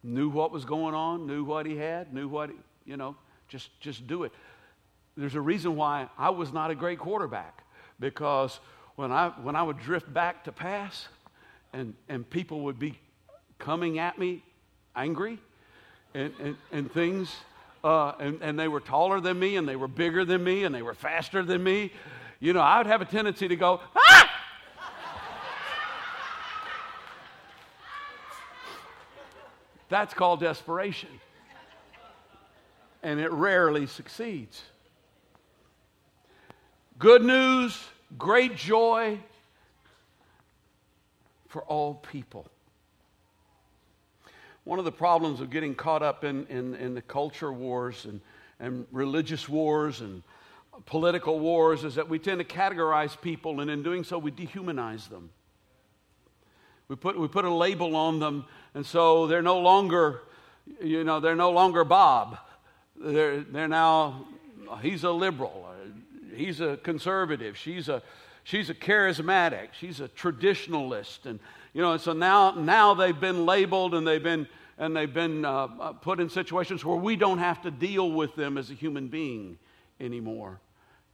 Knew 0.03 0.29
what 0.29 0.53
was 0.53 0.65
going 0.65 0.95
on, 0.95 1.27
knew 1.27 1.45
what 1.45 1.67
he 1.67 1.77
had, 1.77 2.15
knew 2.15 2.29
what, 2.29 2.51
he, 2.51 2.57
you 2.85 2.97
know, 2.97 3.17
just, 3.49 3.69
just 3.81 4.07
do 4.07 4.25
it. 4.25 4.33
There's 5.17 5.35
a 5.35 5.41
reason 5.41 5.77
why 5.77 6.09
I 6.17 6.31
was 6.31 6.53
not 6.53 6.71
a 6.71 6.75
great 6.75 6.99
quarterback 6.99 7.65
because 7.99 8.61
when 8.97 9.11
I, 9.11 9.31
when 9.43 9.57
I 9.57 9.63
would 9.63 9.79
drift 9.79 10.13
back 10.13 10.45
to 10.45 10.53
pass 10.53 11.09
and, 11.73 11.95
and 12.09 12.29
people 12.29 12.61
would 12.61 12.79
be 12.79 12.99
coming 13.59 13.99
at 13.99 14.19
me 14.19 14.43
angry, 14.95 15.39
and, 16.15 16.33
and, 16.41 16.57
and 16.73 16.93
things. 16.93 17.35
Uh, 17.85 18.13
and, 18.19 18.43
and 18.43 18.59
they 18.59 18.67
were 18.67 18.81
taller 18.81 19.21
than 19.21 19.39
me, 19.39 19.57
and 19.57 19.69
they 19.69 19.77
were 19.77 19.89
bigger 19.89 20.25
than 20.25 20.43
me, 20.43 20.65
and 20.65 20.75
they 20.75 20.83
were 20.83 20.95
faster 20.95 21.45
than 21.45 21.63
me. 21.63 21.93
You 22.41 22.53
know, 22.53 22.61
I 22.61 22.79
would 22.79 22.87
have 22.87 23.01
a 23.01 23.05
tendency 23.05 23.49
to 23.49 23.57
go, 23.57 23.81
ah! 23.95 24.08
That's 29.89 30.15
called 30.15 30.41
desperation. 30.41 31.11
And 33.03 33.21
it 33.21 33.33
rarely 33.33 33.87
succeeds. 33.87 34.63
Good 36.99 37.23
news, 37.23 37.79
great 38.19 38.57
joy 38.57 39.19
for 41.49 41.63
all 41.63 41.95
people 41.95 42.51
one 44.69 44.79
of 44.79 44.85
the 44.85 44.93
problems 44.93 45.41
of 45.41 45.49
getting 45.49 45.75
caught 45.75 46.03
up 46.03 46.25
in, 46.25 46.47
in, 46.49 46.75
in 46.75 46.95
the 46.95 47.01
culture 47.01 47.51
wars 47.51 48.05
and, 48.05 48.21
and 48.61 48.87
religious 48.93 49.49
wars 49.49 50.03
and 50.03 50.23
political 50.85 51.41
wars 51.41 51.85
is 51.85 51.95
that 51.95 52.07
we 52.07 52.19
tend 52.19 52.39
to 52.39 52.45
categorize 52.45 53.19
people, 53.19 53.61
and 53.61 53.71
in 53.71 53.83
doing 53.83 54.05
so, 54.05 54.19
we 54.19 54.31
dehumanize 54.31 55.09
them. 55.09 55.31
We 56.89 56.97
put, 56.97 57.19
we 57.19 57.29
put 57.29 57.45
a 57.45 57.53
label 57.53 57.95
on 57.97 58.19
them, 58.19 58.47
and 58.75 58.85
so 58.85 59.27
they're 59.27 59.43
no 59.43 59.59
longer, 59.59 60.23
you 60.83 61.05
know, 61.05 61.21
they're 61.21 61.37
no 61.37 61.51
longer 61.51 61.85
Bob. 61.85 62.39
They're, 62.97 63.41
they're 63.43 63.69
now, 63.69 64.27
he's 64.81 65.05
a 65.05 65.11
liberal, 65.11 65.69
he's 66.35 66.63
a 66.63 66.79
conservative, 66.79 67.59
she's 67.59 67.91
a, 67.91 68.03
she's 68.43 68.71
a 68.71 68.75
charismatic, 68.75 69.69
she's 69.79 70.01
a 70.01 70.09
traditionalist, 70.09 71.27
and, 71.27 71.41
you 71.75 71.83
know, 71.83 71.93
and 71.93 72.01
so 72.01 72.15
now, 72.15 72.53
now 72.53 72.95
they've 72.95 73.21
been 73.21 73.45
labeled 73.45 73.95
and 73.95 74.07
they've 74.07 74.23
been 74.23 74.49
and 74.79 74.97
they've 74.97 75.13
been 75.13 75.45
uh, 75.45 75.67
uh, 75.81 75.93
put 75.93 76.21
in 76.21 76.31
situations 76.31 76.85
where 76.85 76.97
we 76.97 77.17
don't 77.17 77.39
have 77.39 77.61
to 77.63 77.71
deal 77.71 78.13
with 78.13 78.35
them 78.37 78.57
as 78.57 78.71
a 78.71 78.75
human 78.75 79.09
being 79.09 79.59
anymore. 80.01 80.61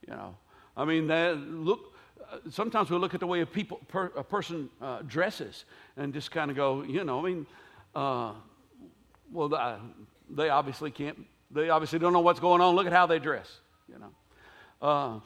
You 0.06 0.14
know, 0.14 0.36
I 0.76 0.84
mean, 0.84 1.06
they 1.06 1.32
look. 1.32 1.93
Uh, 2.20 2.38
sometimes 2.50 2.90
we 2.90 2.96
look 2.96 3.14
at 3.14 3.20
the 3.20 3.26
way 3.26 3.40
a 3.40 3.46
people 3.46 3.80
per, 3.88 4.06
a 4.16 4.24
person 4.24 4.70
uh, 4.80 5.02
dresses 5.06 5.64
and 5.96 6.12
just 6.12 6.30
kind 6.30 6.50
of 6.50 6.56
go, 6.56 6.82
you 6.82 7.04
know, 7.04 7.20
I 7.20 7.22
mean, 7.22 7.46
uh, 7.94 8.32
well, 9.32 9.54
uh, 9.54 9.76
they 10.30 10.48
obviously 10.48 10.90
can't. 10.90 11.26
They 11.50 11.68
obviously 11.68 11.98
don't 11.98 12.12
know 12.12 12.20
what's 12.20 12.40
going 12.40 12.60
on. 12.60 12.74
Look 12.74 12.86
at 12.86 12.92
how 12.92 13.06
they 13.06 13.18
dress. 13.18 13.60
You 13.88 13.98
know. 13.98 15.22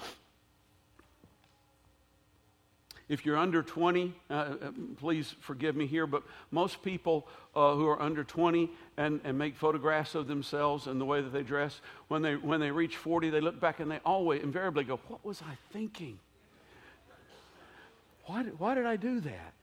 If 3.08 3.24
you're 3.24 3.38
under 3.38 3.62
20, 3.62 4.14
uh, 4.28 4.32
uh, 4.34 4.56
please 4.98 5.34
forgive 5.40 5.74
me 5.74 5.86
here, 5.86 6.06
but 6.06 6.22
most 6.50 6.82
people 6.82 7.26
uh, 7.56 7.74
who 7.74 7.86
are 7.86 8.00
under 8.00 8.22
20 8.22 8.70
and, 8.98 9.20
and 9.24 9.38
make 9.38 9.56
photographs 9.56 10.14
of 10.14 10.26
themselves 10.26 10.86
and 10.86 11.00
the 11.00 11.06
way 11.06 11.22
that 11.22 11.32
they 11.32 11.42
dress, 11.42 11.80
when 12.08 12.20
they, 12.20 12.36
when 12.36 12.60
they 12.60 12.70
reach 12.70 12.96
40, 12.96 13.30
they 13.30 13.40
look 13.40 13.58
back 13.58 13.80
and 13.80 13.90
they 13.90 14.00
always 14.04 14.42
invariably 14.42 14.84
go, 14.84 15.00
What 15.08 15.24
was 15.24 15.40
I 15.42 15.56
thinking? 15.72 16.18
Why 18.28 18.42
did, 18.42 18.58
why 18.58 18.74
did 18.74 18.84
I 18.84 18.96
do 18.96 19.20
that? 19.20 19.54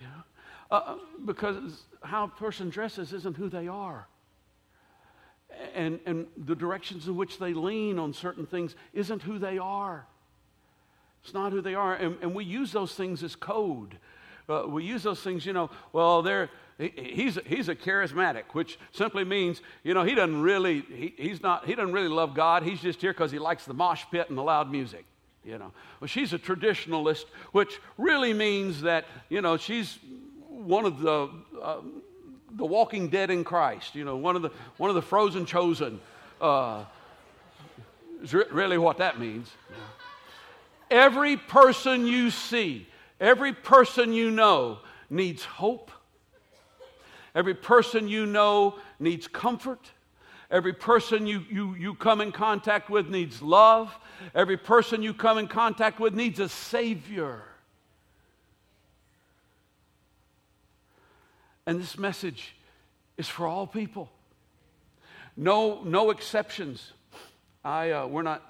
You 0.00 0.06
know? 0.06 0.22
Uh, 0.70 0.74
uh 0.74 0.96
because 1.24 1.84
how 2.02 2.24
a 2.24 2.28
person 2.28 2.68
dresses 2.68 3.12
isn't 3.14 3.36
who 3.36 3.48
they 3.48 3.68
are. 3.68 4.06
And, 5.74 5.98
and 6.04 6.26
the 6.36 6.54
directions 6.54 7.08
in 7.08 7.16
which 7.16 7.38
they 7.38 7.54
lean 7.54 7.98
on 7.98 8.12
certain 8.12 8.44
things 8.44 8.76
isn't 8.92 9.22
who 9.22 9.38
they 9.38 9.56
are. 9.56 10.06
It's 11.24 11.32
not 11.32 11.52
who 11.52 11.62
they 11.62 11.74
are. 11.74 11.94
And, 11.94 12.18
and 12.20 12.34
we 12.34 12.44
use 12.44 12.70
those 12.70 12.94
things 12.94 13.22
as 13.22 13.34
code. 13.34 13.96
Uh, 14.46 14.64
we 14.68 14.84
use 14.84 15.02
those 15.02 15.20
things, 15.20 15.46
you 15.46 15.54
know, 15.54 15.70
well, 15.92 16.20
they're, 16.20 16.50
he, 16.78 16.92
he's, 16.94 17.38
he's 17.46 17.68
a 17.70 17.74
charismatic, 17.74 18.44
which 18.52 18.78
simply 18.92 19.24
means, 19.24 19.62
you 19.82 19.94
know, 19.94 20.04
he 20.04 20.14
doesn't 20.14 20.42
really, 20.42 20.82
he, 20.82 21.14
he's 21.16 21.42
not, 21.42 21.64
he 21.64 21.74
doesn't 21.74 21.94
really 21.94 22.08
love 22.08 22.34
God. 22.34 22.62
He's 22.62 22.80
just 22.80 23.00
here 23.00 23.12
because 23.12 23.32
he 23.32 23.38
likes 23.38 23.64
the 23.64 23.74
mosh 23.74 24.04
pit 24.10 24.28
and 24.28 24.36
the 24.36 24.42
loud 24.42 24.70
music, 24.70 25.06
you 25.46 25.58
know. 25.58 25.72
Well, 26.00 26.08
she's 26.08 26.32
a 26.32 26.38
traditionalist, 26.38 27.24
which 27.52 27.80
really 27.96 28.32
means 28.32 28.82
that, 28.82 29.04
you 29.28 29.40
know, 29.40 29.56
she's 29.56 29.98
one 30.48 30.84
of 30.84 31.00
the, 31.00 31.30
uh, 31.62 31.80
the 32.50 32.66
walking 32.66 33.08
dead 33.08 33.30
in 33.30 33.44
Christ, 33.44 33.94
you 33.94 34.04
know, 34.04 34.16
one 34.16 34.36
of 34.36 34.42
the, 34.42 34.50
one 34.76 34.90
of 34.90 34.96
the 34.96 35.02
frozen 35.02 35.46
chosen. 35.46 36.00
Uh, 36.40 36.84
is 38.22 38.34
re- 38.34 38.44
really 38.50 38.78
what 38.78 38.98
that 38.98 39.18
means. 39.18 39.50
Every 40.90 41.36
person 41.36 42.06
you 42.06 42.30
see, 42.30 42.86
every 43.20 43.52
person 43.52 44.12
you 44.12 44.30
know 44.30 44.78
needs 45.10 45.44
hope. 45.44 45.90
Every 47.34 47.54
person 47.54 48.08
you 48.08 48.24
know 48.24 48.76
needs 48.98 49.26
comfort. 49.26 49.90
Every 50.50 50.72
person 50.72 51.26
you, 51.26 51.44
you, 51.50 51.74
you 51.74 51.94
come 51.94 52.20
in 52.20 52.30
contact 52.30 52.88
with 52.88 53.08
needs 53.08 53.42
love. 53.42 53.92
Every 54.34 54.56
person 54.56 55.02
you 55.02 55.12
come 55.12 55.38
in 55.38 55.48
contact 55.48 55.98
with 55.98 56.14
needs 56.14 56.38
a 56.38 56.48
Savior. 56.48 57.42
And 61.66 61.80
this 61.80 61.98
message 61.98 62.54
is 63.16 63.28
for 63.28 63.46
all 63.46 63.66
people. 63.66 64.10
No, 65.36 65.82
no 65.82 66.10
exceptions. 66.10 66.92
I, 67.64 67.90
uh, 67.90 68.06
we're 68.06 68.22
not, 68.22 68.42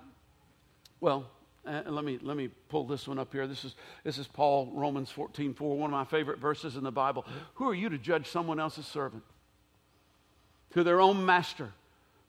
well, 1.01 1.27
uh, 1.67 1.83
let, 1.87 2.05
me, 2.05 2.19
let 2.23 2.37
me 2.37 2.49
pull 2.69 2.85
this 2.85 3.09
one 3.09 3.19
up 3.19 3.33
here. 3.33 3.47
This 3.47 3.65
is, 3.65 3.75
this 4.05 4.19
is 4.19 4.27
Paul, 4.29 4.71
Romans 4.75 5.11
14 5.11 5.55
4, 5.55 5.79
one 5.79 5.91
of 5.91 5.93
my 5.93 6.05
favorite 6.05 6.39
verses 6.39 6.77
in 6.77 6.85
the 6.85 6.93
Bible. 6.93 7.25
Who 7.55 7.69
are 7.69 7.75
you 7.75 7.89
to 7.89 7.99
judge 7.99 8.29
someone 8.29 8.61
else's 8.61 8.87
servant? 8.87 9.23
To 10.75 10.85
their 10.85 11.01
own 11.01 11.25
master, 11.25 11.73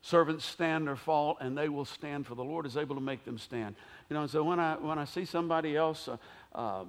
servants 0.02 0.44
stand 0.44 0.88
or 0.88 0.96
fall, 0.96 1.36
and 1.40 1.56
they 1.56 1.68
will 1.68 1.84
stand, 1.84 2.26
for 2.26 2.34
the 2.34 2.44
Lord 2.44 2.66
is 2.66 2.76
able 2.76 2.94
to 2.94 3.00
make 3.00 3.24
them 3.24 3.38
stand. 3.38 3.74
You 4.08 4.14
know, 4.14 4.26
so 4.26 4.44
when 4.44 4.60
I, 4.60 4.76
when 4.76 4.98
I 4.98 5.04
see 5.04 5.24
somebody 5.24 5.76
else, 5.76 6.08
uh, 6.08 6.58
um, 6.58 6.88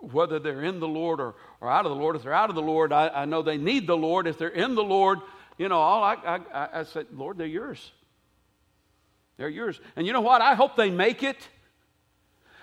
whether 0.00 0.38
they're 0.38 0.62
in 0.62 0.80
the 0.80 0.88
Lord 0.88 1.20
or, 1.20 1.34
or 1.60 1.70
out 1.70 1.84
of 1.84 1.90
the 1.90 1.96
Lord. 1.96 2.16
If 2.16 2.22
they're 2.22 2.32
out 2.32 2.50
of 2.50 2.56
the 2.56 2.62
Lord, 2.62 2.92
I, 2.92 3.08
I 3.08 3.24
know 3.24 3.42
they 3.42 3.56
need 3.56 3.86
the 3.86 3.96
Lord. 3.96 4.26
If 4.26 4.38
they're 4.38 4.48
in 4.48 4.74
the 4.74 4.82
Lord, 4.82 5.18
you 5.56 5.68
know, 5.68 5.78
all 5.78 6.02
I, 6.02 6.14
I, 6.52 6.80
I 6.80 6.84
Lord, 7.12 7.38
they're 7.38 7.46
yours. 7.46 7.90
They're 9.36 9.48
yours. 9.48 9.80
And 9.96 10.06
you 10.06 10.12
know 10.12 10.20
what? 10.20 10.40
I 10.40 10.54
hope 10.54 10.76
they 10.76 10.90
make 10.90 11.22
it 11.22 11.36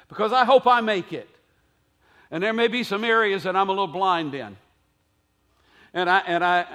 because 0.07 0.31
I 0.31 0.45
hope 0.45 0.67
I 0.67 0.81
make 0.81 1.13
it. 1.13 1.29
And 2.31 2.43
there 2.43 2.53
may 2.53 2.67
be 2.67 2.83
some 2.83 3.03
areas 3.03 3.43
that 3.43 3.55
I'm 3.55 3.69
a 3.69 3.71
little 3.71 3.87
blind 3.87 4.33
in. 4.33 4.57
And 5.93 6.09
I, 6.09 6.19
and 6.19 6.43
I, 6.43 6.65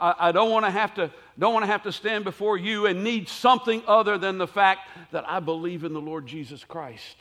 I, 0.00 0.14
I 0.18 0.32
don't 0.32 0.50
want 0.50 0.64
to 0.64 0.70
have 0.70 0.94
to 0.94 1.10
don't 1.38 1.52
want 1.52 1.64
to 1.64 1.70
have 1.70 1.82
to 1.82 1.92
stand 1.92 2.24
before 2.24 2.56
you 2.56 2.86
and 2.86 3.02
need 3.02 3.28
something 3.28 3.82
other 3.86 4.18
than 4.18 4.38
the 4.38 4.46
fact 4.46 4.88
that 5.10 5.28
I 5.28 5.40
believe 5.40 5.84
in 5.84 5.92
the 5.92 6.00
Lord 6.00 6.26
Jesus 6.26 6.64
Christ 6.64 7.16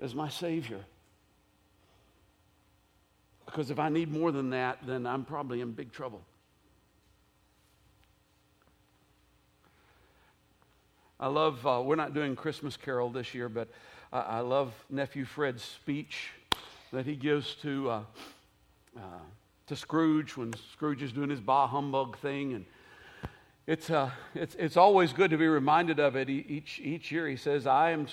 as 0.00 0.14
my 0.14 0.28
Savior. 0.28 0.80
Because 3.46 3.70
if 3.70 3.78
I 3.78 3.88
need 3.88 4.10
more 4.10 4.32
than 4.32 4.50
that, 4.50 4.78
then 4.86 5.06
I'm 5.06 5.24
probably 5.24 5.60
in 5.60 5.72
big 5.72 5.92
trouble. 5.92 6.22
I 11.20 11.28
love, 11.28 11.64
uh, 11.66 11.80
we're 11.84 11.96
not 11.96 12.14
doing 12.14 12.34
Christmas 12.34 12.76
Carol 12.76 13.10
this 13.10 13.34
year, 13.34 13.48
but 13.48 13.68
I, 14.12 14.20
I 14.20 14.40
love 14.40 14.72
Nephew 14.90 15.24
Fred's 15.24 15.62
speech 15.62 16.30
that 16.92 17.06
he 17.06 17.14
gives 17.14 17.54
to, 17.62 17.90
uh, 17.90 18.02
uh, 18.96 19.00
to 19.66 19.76
Scrooge 19.76 20.36
when 20.36 20.52
Scrooge 20.72 21.02
is 21.02 21.12
doing 21.12 21.30
his 21.30 21.40
bah 21.40 21.66
humbug 21.66 22.18
thing. 22.18 22.54
And 22.54 22.64
it's, 23.66 23.90
uh, 23.90 24.10
it's, 24.34 24.54
it's 24.56 24.76
always 24.76 25.12
good 25.12 25.30
to 25.30 25.38
be 25.38 25.46
reminded 25.46 26.00
of 26.00 26.16
it 26.16 26.28
each, 26.28 26.80
each 26.80 27.12
year. 27.12 27.28
He 27.28 27.36
says, 27.36 27.66
I 27.66 27.90
am 27.90 28.06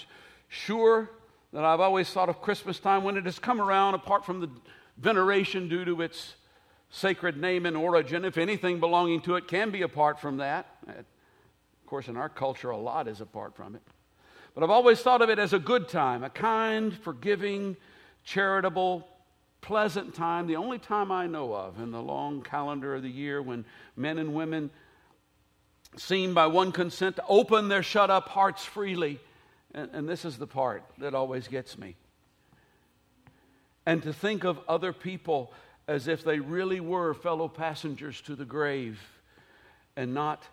sure 0.47 1.09
that 1.53 1.63
I've 1.63 1.79
always 1.79 2.09
thought 2.09 2.29
of 2.29 2.41
Christmas 2.41 2.79
time 2.79 3.03
when 3.03 3.17
it 3.17 3.25
has 3.25 3.39
come 3.39 3.59
around, 3.59 3.95
apart 3.95 4.25
from 4.25 4.41
the 4.41 4.49
veneration 4.97 5.67
due 5.67 5.85
to 5.85 6.01
its 6.01 6.35
sacred 6.91 7.37
name 7.37 7.65
and 7.65 7.75
origin, 7.75 8.25
if 8.25 8.37
anything 8.37 8.79
belonging 8.79 9.21
to 9.21 9.35
it 9.35 9.47
can 9.47 9.71
be 9.71 9.81
apart 9.81 10.19
from 10.19 10.37
that. 10.37 10.67
Of 10.87 11.05
course, 11.87 12.07
in 12.07 12.17
our 12.17 12.29
culture, 12.29 12.69
a 12.69 12.77
lot 12.77 13.07
is 13.07 13.21
apart 13.21 13.55
from 13.55 13.75
it. 13.75 13.81
But 14.53 14.63
I've 14.63 14.69
always 14.69 14.99
thought 15.01 15.21
of 15.21 15.29
it 15.29 15.39
as 15.39 15.53
a 15.53 15.59
good 15.59 15.87
time, 15.87 16.23
a 16.23 16.29
kind, 16.29 16.95
forgiving, 16.95 17.77
charitable, 18.23 19.07
pleasant 19.61 20.13
time, 20.13 20.47
the 20.47 20.55
only 20.55 20.79
time 20.79 21.11
I 21.11 21.27
know 21.27 21.53
of 21.53 21.79
in 21.79 21.91
the 21.91 22.01
long 22.01 22.41
calendar 22.41 22.95
of 22.95 23.03
the 23.03 23.09
year 23.09 23.41
when 23.41 23.65
men 23.95 24.17
and 24.17 24.33
women 24.33 24.69
seem 25.97 26.33
by 26.33 26.47
one 26.47 26.71
consent 26.71 27.17
to 27.17 27.23
open 27.27 27.67
their 27.67 27.83
shut 27.83 28.09
up 28.09 28.29
hearts 28.29 28.63
freely. 28.63 29.19
And, 29.73 29.89
and 29.93 30.09
this 30.09 30.25
is 30.25 30.37
the 30.37 30.47
part 30.47 30.83
that 30.97 31.13
always 31.13 31.47
gets 31.47 31.77
me 31.77 31.95
and 33.89 34.03
to 34.03 34.13
think 34.13 34.43
of 34.43 34.59
other 34.67 34.93
people 34.93 35.51
as 35.87 36.07
if 36.07 36.23
they 36.23 36.39
really 36.39 36.79
were 36.79 37.15
fellow 37.15 37.47
passengers 37.47 38.21
to 38.21 38.35
the 38.35 38.45
grave 38.45 38.99
and 39.95 40.13
not 40.13 40.43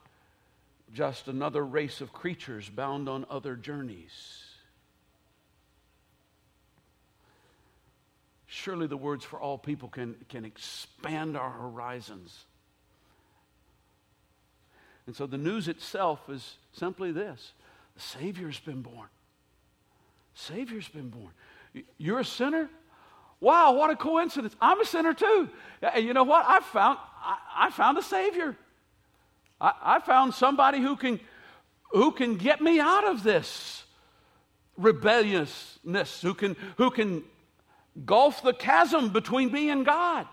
just 0.94 1.28
another 1.28 1.62
race 1.62 2.00
of 2.00 2.14
creatures 2.14 2.70
bound 2.70 3.10
on 3.10 3.26
other 3.28 3.54
journeys. 3.54 4.42
Surely 8.46 8.86
the 8.86 8.96
words 8.96 9.22
for 9.22 9.38
all 9.38 9.58
people 9.58 9.90
can, 9.90 10.14
can 10.30 10.46
expand 10.46 11.36
our 11.36 11.50
horizons. 11.50 12.46
And 15.06 15.14
so 15.14 15.26
the 15.26 15.38
news 15.38 15.68
itself 15.68 16.20
is 16.28 16.56
simply 16.72 17.12
this 17.12 17.52
the 17.94 18.02
Savior's 18.02 18.58
been 18.58 18.82
born. 18.82 19.08
Savior's 20.34 20.88
been 20.88 21.08
born. 21.08 21.30
You're 21.98 22.20
a 22.20 22.24
sinner? 22.24 22.68
Wow, 23.40 23.72
what 23.72 23.90
a 23.90 23.96
coincidence. 23.96 24.54
I'm 24.60 24.80
a 24.80 24.84
sinner 24.84 25.14
too. 25.14 25.48
And 25.82 26.04
you 26.04 26.12
know 26.12 26.24
what? 26.24 26.44
I 26.46 26.60
found, 26.60 26.98
I, 27.22 27.38
I 27.56 27.70
found 27.70 27.98
a 27.98 28.02
Savior. 28.02 28.56
I, 29.60 29.72
I 29.82 29.98
found 30.00 30.34
somebody 30.34 30.80
who 30.80 30.96
can, 30.96 31.20
who 31.92 32.12
can 32.12 32.36
get 32.36 32.60
me 32.60 32.80
out 32.80 33.06
of 33.06 33.22
this 33.22 33.84
rebelliousness, 34.76 36.20
who 36.22 36.34
can, 36.34 36.56
who 36.76 36.90
can 36.90 37.24
gulf 38.04 38.42
the 38.42 38.52
chasm 38.52 39.10
between 39.10 39.52
me 39.52 39.70
and 39.70 39.84
God. 39.84 40.26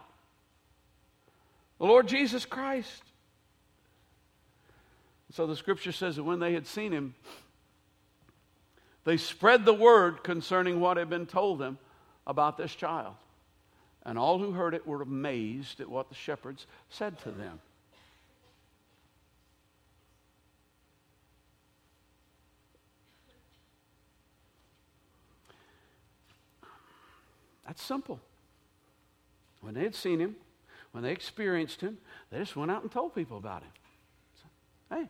The 1.79 1.85
Lord 1.85 2.07
Jesus 2.07 2.45
Christ. 2.45 3.03
So 5.33 5.47
the 5.47 5.55
scripture 5.55 5.91
says 5.91 6.17
that 6.17 6.23
when 6.23 6.39
they 6.39 6.53
had 6.53 6.67
seen 6.67 6.91
him, 6.91 7.15
they 9.03 9.17
spread 9.17 9.65
the 9.65 9.73
word 9.73 10.23
concerning 10.23 10.79
what 10.79 10.97
had 10.97 11.09
been 11.09 11.25
told 11.25 11.57
them 11.57 11.79
about 12.27 12.55
this 12.55 12.73
child. 12.75 13.15
And 14.05 14.17
all 14.17 14.37
who 14.37 14.51
heard 14.51 14.75
it 14.75 14.85
were 14.85 15.01
amazed 15.01 15.81
at 15.81 15.89
what 15.89 16.09
the 16.09 16.15
shepherds 16.15 16.67
said 16.89 17.17
to 17.21 17.31
them. 17.31 17.59
That's 27.65 27.81
simple. 27.81 28.19
When 29.61 29.73
they 29.73 29.83
had 29.83 29.95
seen 29.95 30.19
him, 30.19 30.35
when 30.91 31.03
they 31.03 31.11
experienced 31.11 31.81
him, 31.81 31.97
they 32.29 32.37
just 32.37 32.55
went 32.55 32.69
out 32.69 32.83
and 32.83 32.91
told 32.91 33.15
people 33.15 33.37
about 33.37 33.63
him. 33.63 33.71
So, 34.35 34.95
hey, 34.95 35.09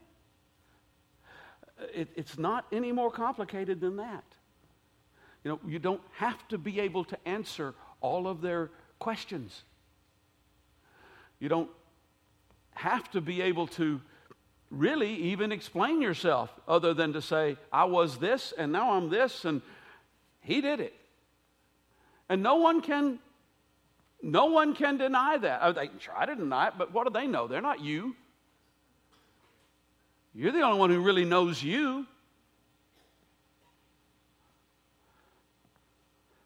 it, 1.94 2.10
it's 2.16 2.38
not 2.38 2.66
any 2.72 2.92
more 2.92 3.12
complicated 3.12 3.82
than 3.82 3.98
that. 3.98 4.24
You 5.44 5.52
know, 5.52 5.60
you 5.68 5.80
don't 5.80 6.02
have 6.14 6.48
to 6.50 6.58
be 6.58 6.80
able 6.80 7.04
to 7.06 7.28
answer 7.28 7.74
all 8.02 8.28
of 8.28 8.42
their 8.42 8.72
questions. 9.00 9.64
You 11.40 11.50
don't 11.50 11.70
have 12.76 13.10
to 13.12 13.22
be 13.22 13.42
able 13.42 13.68
to 13.68 14.00
really 14.72 15.14
even 15.14 15.52
explain 15.52 16.02
yourself 16.02 16.50
other 16.68 16.94
than 16.94 17.14
to 17.14 17.22
say, 17.22 17.58
I 17.72 17.86
was 17.86 18.18
this 18.18 18.54
and 18.58 18.72
now 18.72 18.94
I'm 18.94 19.10
this 19.10 19.46
and 19.46 19.62
he 20.42 20.62
did 20.62 20.80
it. 20.80 20.94
And 22.30 22.42
no 22.42 22.56
one 22.56 22.82
can 22.82 23.20
no 24.26 24.46
one 24.46 24.74
can 24.74 24.98
deny 24.98 25.38
that. 25.38 25.60
Oh, 25.62 25.74
they 25.74 25.88
can 25.88 26.00
try 26.00 26.26
to 26.26 26.34
deny 26.34 26.68
it, 26.68 26.76
but 26.78 26.94
what 26.94 27.06
do 27.06 27.12
they 27.12 27.28
know? 27.28 27.48
They're 27.48 27.62
not 27.62 27.82
you. 27.82 28.16
You're 30.36 30.52
the 30.52 30.62
only 30.62 30.80
one 30.80 30.90
who 30.90 31.00
really 31.00 31.26
knows 31.26 31.62
you. 31.62 32.08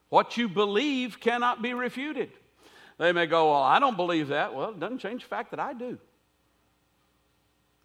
What 0.09 0.37
you 0.37 0.49
believe 0.49 1.19
cannot 1.19 1.61
be 1.61 1.73
refuted. 1.73 2.31
They 2.97 3.11
may 3.11 3.25
go, 3.25 3.51
Well, 3.51 3.61
I 3.61 3.79
don't 3.79 3.95
believe 3.95 4.29
that. 4.29 4.53
Well, 4.53 4.69
it 4.69 4.79
doesn't 4.79 4.99
change 4.99 5.23
the 5.23 5.27
fact 5.27 5.51
that 5.51 5.59
I 5.59 5.73
do. 5.73 5.97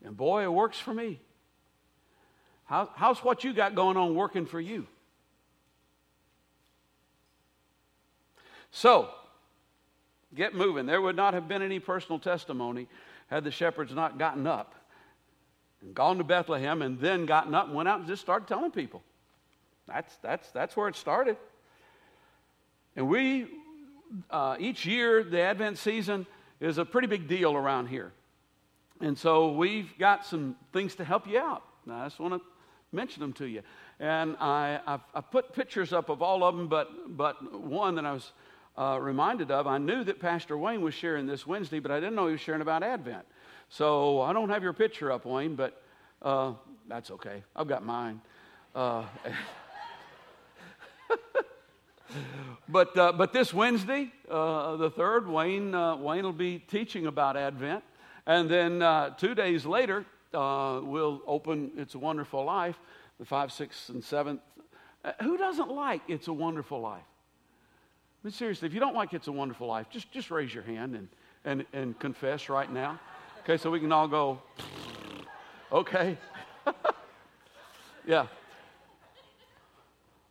And 0.04 0.16
boy, 0.16 0.42
it 0.42 0.52
works 0.52 0.78
for 0.78 0.94
me. 0.94 1.20
How, 2.64 2.90
how's 2.94 3.18
what 3.18 3.44
you 3.44 3.52
got 3.52 3.74
going 3.74 3.96
on 3.96 4.14
working 4.14 4.46
for 4.46 4.60
you? 4.60 4.86
So, 8.70 9.10
get 10.34 10.54
moving. 10.54 10.86
There 10.86 11.00
would 11.00 11.16
not 11.16 11.34
have 11.34 11.46
been 11.46 11.60
any 11.60 11.78
personal 11.78 12.18
testimony 12.18 12.88
had 13.28 13.44
the 13.44 13.50
shepherds 13.50 13.94
not 13.94 14.18
gotten 14.18 14.46
up 14.46 14.74
and 15.82 15.94
gone 15.94 16.18
to 16.18 16.24
Bethlehem 16.24 16.82
and 16.82 16.98
then 17.00 17.26
gotten 17.26 17.54
up 17.54 17.66
and 17.66 17.74
went 17.74 17.88
out 17.88 18.00
and 18.00 18.08
just 18.08 18.22
started 18.22 18.46
telling 18.46 18.70
people. 18.70 19.02
That's, 19.86 20.16
that's, 20.22 20.50
that's 20.50 20.76
where 20.76 20.88
it 20.88 20.96
started. 20.96 21.36
And 22.96 23.08
we, 23.08 23.46
uh, 24.30 24.56
each 24.58 24.86
year, 24.86 25.24
the 25.24 25.40
Advent 25.40 25.78
season 25.78 26.26
is 26.60 26.78
a 26.78 26.84
pretty 26.84 27.08
big 27.08 27.26
deal 27.26 27.54
around 27.54 27.88
here. 27.88 28.12
And 29.00 29.18
so 29.18 29.52
we've 29.52 29.96
got 29.98 30.24
some 30.24 30.56
things 30.72 30.94
to 30.96 31.04
help 31.04 31.26
you 31.26 31.38
out. 31.38 31.64
I 31.90 32.04
just 32.04 32.20
want 32.20 32.34
to 32.34 32.40
mention 32.92 33.20
them 33.20 33.32
to 33.34 33.46
you. 33.46 33.62
And 33.98 34.36
I, 34.38 34.78
I've, 34.86 35.00
I 35.14 35.20
put 35.20 35.52
pictures 35.52 35.92
up 35.92 36.08
of 36.08 36.22
all 36.22 36.44
of 36.44 36.56
them, 36.56 36.68
but, 36.68 37.16
but 37.16 37.60
one 37.60 37.96
that 37.96 38.06
I 38.06 38.12
was 38.12 38.32
uh, 38.76 38.98
reminded 39.00 39.50
of, 39.50 39.66
I 39.66 39.78
knew 39.78 40.04
that 40.04 40.20
Pastor 40.20 40.56
Wayne 40.56 40.82
was 40.82 40.94
sharing 40.94 41.26
this 41.26 41.46
Wednesday, 41.46 41.80
but 41.80 41.90
I 41.90 41.98
didn't 41.98 42.14
know 42.14 42.26
he 42.26 42.32
was 42.32 42.40
sharing 42.40 42.62
about 42.62 42.82
Advent. 42.82 43.26
So 43.72 44.20
I 44.20 44.34
don't 44.34 44.50
have 44.50 44.62
your 44.62 44.74
picture 44.74 45.10
up, 45.10 45.24
Wayne, 45.24 45.54
but 45.54 45.82
uh, 46.20 46.52
that's 46.88 47.10
okay. 47.10 47.42
I've 47.56 47.68
got 47.68 47.82
mine. 47.82 48.20
Uh, 48.74 49.06
but, 52.68 52.94
uh, 52.98 53.12
but 53.12 53.32
this 53.32 53.54
Wednesday, 53.54 54.12
uh, 54.30 54.76
the 54.76 54.90
third, 54.90 55.26
Wayne, 55.26 55.74
uh, 55.74 55.96
Wayne 55.96 56.22
will 56.22 56.34
be 56.34 56.58
teaching 56.58 57.06
about 57.06 57.34
Advent. 57.34 57.82
And 58.26 58.46
then 58.46 58.82
uh, 58.82 59.14
two 59.16 59.34
days 59.34 59.64
later, 59.64 60.04
we'll 60.34 61.22
open 61.26 61.70
It's 61.78 61.94
a 61.94 61.98
Wonderful 61.98 62.44
Life, 62.44 62.78
the 63.18 63.24
5th, 63.24 63.68
6th, 63.68 63.88
and 63.88 64.02
7th. 64.02 64.40
Uh, 65.02 65.12
who 65.22 65.38
doesn't 65.38 65.70
like 65.70 66.02
It's 66.08 66.28
a 66.28 66.32
Wonderful 66.34 66.82
Life? 66.82 67.00
I 67.00 68.26
mean, 68.26 68.32
seriously, 68.32 68.66
if 68.66 68.74
you 68.74 68.80
don't 68.80 68.94
like 68.94 69.14
It's 69.14 69.28
a 69.28 69.32
Wonderful 69.32 69.66
Life, 69.66 69.86
just, 69.88 70.12
just 70.12 70.30
raise 70.30 70.52
your 70.52 70.62
hand 70.62 70.94
and, 70.94 71.08
and, 71.46 71.64
and 71.72 71.98
confess 71.98 72.50
right 72.50 72.70
now. 72.70 73.00
Okay, 73.42 73.56
so 73.56 73.72
we 73.72 73.80
can 73.80 73.90
all 73.90 74.06
go, 74.06 74.40
okay. 75.72 76.16
yeah. 78.06 78.26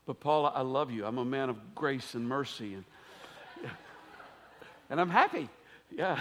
But 0.05 0.21
Paula, 0.21 0.53
I 0.55 0.61
love 0.61 0.91
you. 0.91 1.05
I'm 1.05 1.17
a 1.17 1.25
man 1.25 1.49
of 1.49 1.75
grace 1.75 2.15
and 2.15 2.25
mercy, 2.25 2.73
and 2.73 2.85
and 4.89 5.01
I'm 5.01 5.09
happy. 5.09 5.49
Yeah. 5.89 6.19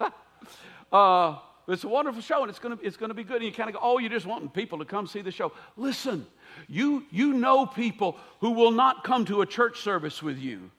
uh, 0.92 1.36
it's 1.68 1.84
a 1.84 1.88
wonderful 1.88 2.22
show, 2.22 2.40
and 2.40 2.48
it's 2.48 2.58
gonna 2.58 2.78
it's 2.82 2.96
gonna 2.96 3.12
be 3.12 3.24
good. 3.24 3.36
And 3.36 3.44
you 3.44 3.52
kind 3.52 3.68
of 3.68 3.74
go, 3.74 3.80
oh, 3.82 3.98
you're 3.98 4.08
just 4.08 4.24
wanting 4.24 4.48
people 4.48 4.78
to 4.78 4.86
come 4.86 5.06
see 5.06 5.20
the 5.20 5.30
show. 5.30 5.52
Listen, 5.76 6.26
you 6.68 7.04
you 7.10 7.34
know 7.34 7.66
people 7.66 8.16
who 8.40 8.52
will 8.52 8.70
not 8.70 9.04
come 9.04 9.26
to 9.26 9.42
a 9.42 9.46
church 9.46 9.80
service 9.80 10.22
with 10.22 10.38
you, 10.38 10.70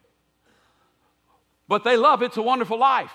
but 1.68 1.84
they 1.84 1.98
love 1.98 2.24
It's 2.24 2.38
a 2.38 2.42
Wonderful 2.42 2.80
Life, 2.80 3.12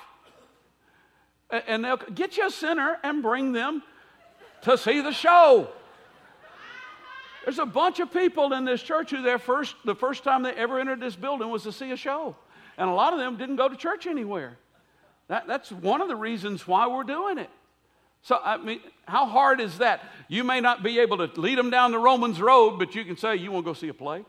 and 1.51 1.85
they'll 1.85 1.97
get 1.97 2.37
you 2.37 2.47
a 2.47 2.51
sinner 2.51 2.99
and 3.03 3.23
bring 3.23 3.53
them 3.53 3.83
to 4.63 4.77
see 4.79 5.01
the 5.01 5.13
show. 5.13 5.69
There's 7.45 7.59
a 7.59 7.67
bunch 7.67 8.01
of 8.01 8.13
people 8.13 8.53
in 8.53 8.65
this 8.65 8.83
church 8.83 9.11
who 9.11 9.23
their 9.23 9.39
first, 9.39 9.75
the 9.85 9.95
first 9.95 10.25
time 10.25 10.43
they 10.43 10.53
ever 10.53 10.79
entered 10.79 11.01
this 11.01 11.17
building 11.17 11.49
was 11.49 11.63
to 11.63 11.73
see 11.73 11.91
a 11.91 11.97
show. 11.97 12.37
And 12.77 12.89
a 12.89 12.93
lot 12.93 13.13
of 13.13 13.19
them 13.19 13.37
didn't 13.37 13.57
go 13.57 13.69
to 13.69 13.77
church 13.77 14.07
anywhere. 14.07 14.59
That, 15.29 15.47
that's 15.47 15.73
one 15.73 16.01
of 16.01 16.09
the 16.09 16.17
reasons 16.17 16.67
why 16.67 16.87
we're 16.87 17.05
doing 17.05 17.39
it. 17.39 17.51
So, 18.23 18.39
I 18.43 18.59
mean, 18.59 18.81
how 19.07 19.27
hard 19.27 19.61
is 19.61 19.79
that? 19.79 20.03
You 20.29 20.45
may 20.45 20.61
not 20.61 20.83
be 20.83 20.99
able 20.99 21.27
to 21.27 21.41
lead 21.41 21.57
them 21.57 21.71
down 21.71 21.93
the 21.93 21.99
Romans 21.99 22.41
road, 22.41 22.79
but 22.79 22.95
you 22.95 23.05
can 23.05 23.17
say, 23.17 23.37
You 23.37 23.51
want 23.51 23.65
to 23.65 23.71
go 23.71 23.75
see 23.75 23.89
a 23.89 23.95
play? 23.95 24.25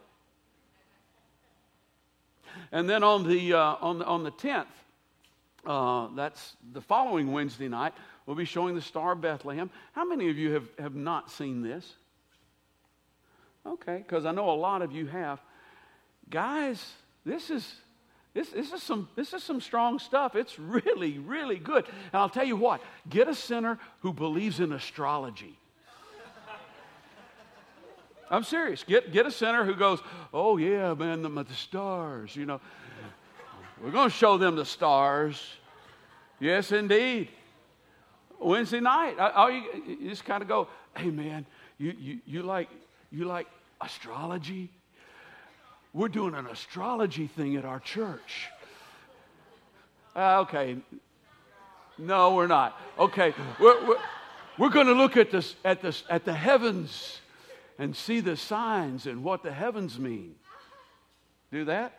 And 2.71 2.89
then 2.89 3.03
on 3.03 3.27
the, 3.27 3.53
uh, 3.53 3.75
on 3.81 3.99
the, 3.99 4.05
on 4.05 4.23
the 4.23 4.31
10th, 4.31 4.67
uh, 5.65 6.07
that's 6.15 6.55
the 6.73 6.81
following 6.81 7.31
Wednesday 7.31 7.67
night, 7.67 7.93
we'll 8.25 8.35
be 8.35 8.45
showing 8.45 8.75
the 8.75 8.81
Star 8.81 9.13
of 9.13 9.21
Bethlehem. 9.21 9.69
How 9.93 10.05
many 10.05 10.29
of 10.29 10.37
you 10.37 10.53
have, 10.53 10.67
have 10.79 10.95
not 10.95 11.31
seen 11.31 11.61
this? 11.61 11.93
Okay, 13.65 13.97
because 13.97 14.25
I 14.25 14.31
know 14.31 14.49
a 14.49 14.55
lot 14.55 14.81
of 14.81 14.91
you 14.91 15.05
have. 15.07 15.39
Guys, 16.29 16.93
this 17.25 17.49
is 17.49 17.75
this, 18.33 18.49
this, 18.49 18.71
is 18.71 18.81
some, 18.81 19.09
this 19.15 19.33
is 19.33 19.43
some 19.43 19.59
strong 19.59 19.99
stuff. 19.99 20.35
It's 20.35 20.57
really, 20.57 21.17
really 21.17 21.57
good. 21.57 21.85
And 21.85 22.21
I'll 22.21 22.29
tell 22.29 22.45
you 22.45 22.55
what, 22.55 22.81
get 23.09 23.27
a 23.27 23.35
sinner 23.35 23.77
who 23.99 24.13
believes 24.13 24.59
in 24.59 24.71
astrology. 24.71 25.57
I'm 28.29 28.45
serious. 28.45 28.85
Get, 28.85 29.11
get 29.11 29.25
a 29.25 29.31
sinner 29.31 29.65
who 29.65 29.75
goes, 29.75 29.99
oh, 30.33 30.55
yeah, 30.55 30.93
man, 30.93 31.21
the, 31.21 31.29
the 31.29 31.53
stars, 31.53 32.33
you 32.33 32.45
know. 32.45 32.61
We're 33.81 33.91
going 33.91 34.09
to 34.09 34.15
show 34.15 34.37
them 34.37 34.55
the 34.55 34.65
stars. 34.65 35.41
Yes, 36.39 36.71
indeed. 36.71 37.29
Wednesday 38.39 38.79
night, 38.79 39.17
all 39.19 39.49
you, 39.49 39.63
you 39.87 40.09
just 40.09 40.25
kind 40.25 40.41
of 40.41 40.47
go, 40.47 40.67
hey, 40.95 41.09
man, 41.09 41.45
you, 41.77 41.95
you, 41.99 42.19
you 42.25 42.43
like 42.43 42.69
you 43.11 43.25
like 43.25 43.47
astrology? 43.81 44.69
We're 45.93 46.07
doing 46.07 46.35
an 46.35 46.47
astrology 46.47 47.27
thing 47.27 47.57
at 47.57 47.65
our 47.65 47.79
church. 47.79 48.49
Uh, 50.15 50.41
okay. 50.41 50.77
No, 51.97 52.35
we're 52.35 52.47
not. 52.47 52.79
Okay. 52.97 53.33
We're, 53.59 53.85
we're, 53.87 53.97
we're 54.57 54.69
going 54.69 54.87
to 54.87 54.93
look 54.93 55.17
at, 55.17 55.31
this, 55.31 55.55
at, 55.65 55.81
this, 55.81 56.03
at 56.09 56.23
the 56.23 56.33
heavens 56.33 57.19
and 57.77 57.95
see 57.95 58.21
the 58.21 58.37
signs 58.37 59.07
and 59.07 59.23
what 59.23 59.43
the 59.43 59.51
heavens 59.51 59.99
mean. 59.99 60.35
Do 61.51 61.65
that? 61.65 61.93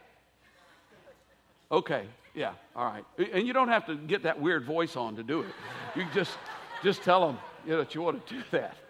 Okay. 1.73 2.07
Yeah. 2.35 2.53
All 2.77 2.85
right. 2.85 3.05
And 3.33 3.47
you 3.47 3.53
don't 3.53 3.69
have 3.69 3.87
to 3.87 3.97
get 3.97 4.23
that 4.25 4.41
weird 4.41 4.65
voice 4.65 4.95
on 4.97 5.17
to 5.17 5.23
do 5.23 5.41
it. 5.41 5.49
You 5.97 6.05
just, 6.15 6.37
just 6.83 7.03
tell 7.03 7.27
them 7.27 7.39
you 7.65 7.73
know, 7.73 7.79
that 7.79 7.95
you 7.95 8.03
want 8.03 8.27
to 8.27 8.35
do 8.35 8.43
that. 8.53 8.77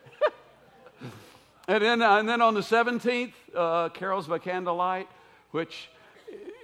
And 1.69 1.83
then, 1.83 2.03
uh, 2.03 2.19
and 2.19 2.29
then 2.29 2.43
on 2.43 2.55
the 2.55 2.61
17th, 2.61 3.33
uh, 3.55 3.89
Carols 3.91 4.27
by 4.27 4.41
Candlelight, 4.41 5.09
which 5.53 5.89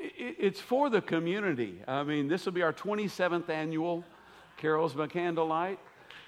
it, 0.00 0.36
it's 0.38 0.60
for 0.60 0.90
the 0.90 1.00
community. 1.00 1.80
I 1.86 2.02
mean, 2.02 2.26
this 2.26 2.44
will 2.44 2.52
be 2.52 2.62
our 2.62 2.72
27th 2.72 3.48
annual 3.48 4.04
Carols 4.56 4.94
by 4.94 5.06
Candlelight. 5.06 5.78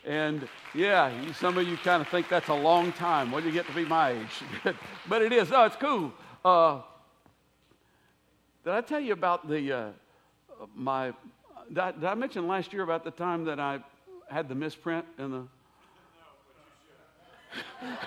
And 0.05 0.48
yeah, 0.72 1.12
some 1.33 1.59
of 1.59 1.66
you 1.66 1.76
kind 1.79 2.00
of 2.00 2.09
think 2.09 2.29
that's 2.29 2.48
a 2.48 2.55
long 2.55 2.92
time. 2.92 3.33
When 3.33 3.44
you 3.44 3.50
get 3.50 3.66
to 3.66 3.74
be 3.74 3.85
my 3.85 4.12
age? 4.12 4.74
but 5.09 5.20
it 5.20 5.33
is. 5.33 5.50
No, 5.50 5.64
it's 5.64 5.76
cool. 5.76 6.12
Uh, 6.44 6.83
did 8.64 8.73
I 8.73 8.81
tell 8.81 9.01
you 9.01 9.12
about 9.12 9.49
the 9.49 9.73
uh, 9.73 9.90
my? 10.75 11.12
Did 11.68 11.79
I, 11.79 11.92
did 11.92 12.05
I 12.05 12.14
mention 12.14 12.49
last 12.49 12.73
year 12.73 12.83
about 12.83 13.05
the 13.05 13.11
time 13.11 13.44
that 13.44 13.61
I 13.61 13.81
had 14.29 14.49
the 14.49 14.55
misprint 14.55 15.05
in 15.18 15.31
the? 15.31 15.42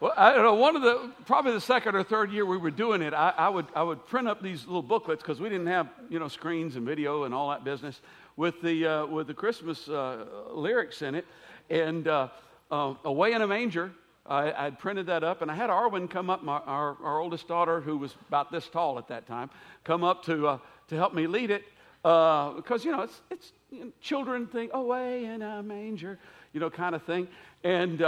Well, 0.00 0.12
I 0.16 0.32
don't 0.32 0.42
know. 0.42 0.54
One 0.54 0.76
of 0.76 0.82
the 0.82 1.12
probably 1.24 1.52
the 1.52 1.60
second 1.60 1.94
or 1.94 2.02
third 2.02 2.30
year 2.30 2.44
we 2.44 2.58
were 2.58 2.70
doing 2.70 3.00
it, 3.00 3.14
I, 3.14 3.32
I 3.38 3.48
would 3.48 3.66
I 3.74 3.82
would 3.82 4.06
print 4.06 4.28
up 4.28 4.42
these 4.42 4.66
little 4.66 4.82
booklets 4.82 5.22
because 5.22 5.40
we 5.40 5.48
didn't 5.48 5.68
have 5.68 5.88
you 6.10 6.18
know 6.18 6.28
screens 6.28 6.76
and 6.76 6.84
video 6.84 7.24
and 7.24 7.32
all 7.32 7.48
that 7.48 7.64
business 7.64 8.02
with 8.36 8.60
the 8.60 8.86
uh, 8.86 9.06
with 9.06 9.28
the 9.28 9.34
Christmas 9.34 9.88
uh, 9.88 10.26
lyrics 10.52 11.00
in 11.00 11.14
it, 11.14 11.24
and 11.70 12.06
uh, 12.06 12.28
uh 12.70 12.94
away 13.04 13.32
in 13.32 13.40
a 13.40 13.46
manger. 13.46 13.92
I, 14.26 14.64
would 14.64 14.78
printed 14.78 15.06
that 15.06 15.22
up, 15.22 15.42
and 15.42 15.50
I 15.50 15.54
had 15.54 15.68
Arwen 15.70 16.08
come 16.08 16.30
up, 16.30 16.42
my, 16.42 16.58
our, 16.58 16.96
our 17.02 17.20
oldest 17.20 17.46
daughter, 17.46 17.80
who 17.80 17.98
was 17.98 18.14
about 18.28 18.50
this 18.50 18.68
tall 18.68 18.98
at 18.98 19.08
that 19.08 19.26
time, 19.26 19.50
come 19.84 20.02
up 20.02 20.24
to 20.24 20.46
uh, 20.46 20.58
to 20.88 20.96
help 20.96 21.14
me 21.14 21.26
lead 21.26 21.50
it 21.50 21.64
uh, 22.04 22.52
because 22.52 22.84
you 22.84 22.92
know 22.92 23.02
it's 23.02 23.20
it's 23.30 23.52
you 23.70 23.84
know, 23.84 23.90
children 24.00 24.46
think 24.46 24.70
away 24.72 25.26
in 25.26 25.42
a 25.42 25.62
manger, 25.62 26.18
you 26.52 26.60
know, 26.60 26.70
kind 26.70 26.94
of 26.94 27.02
thing, 27.02 27.28
and 27.64 28.02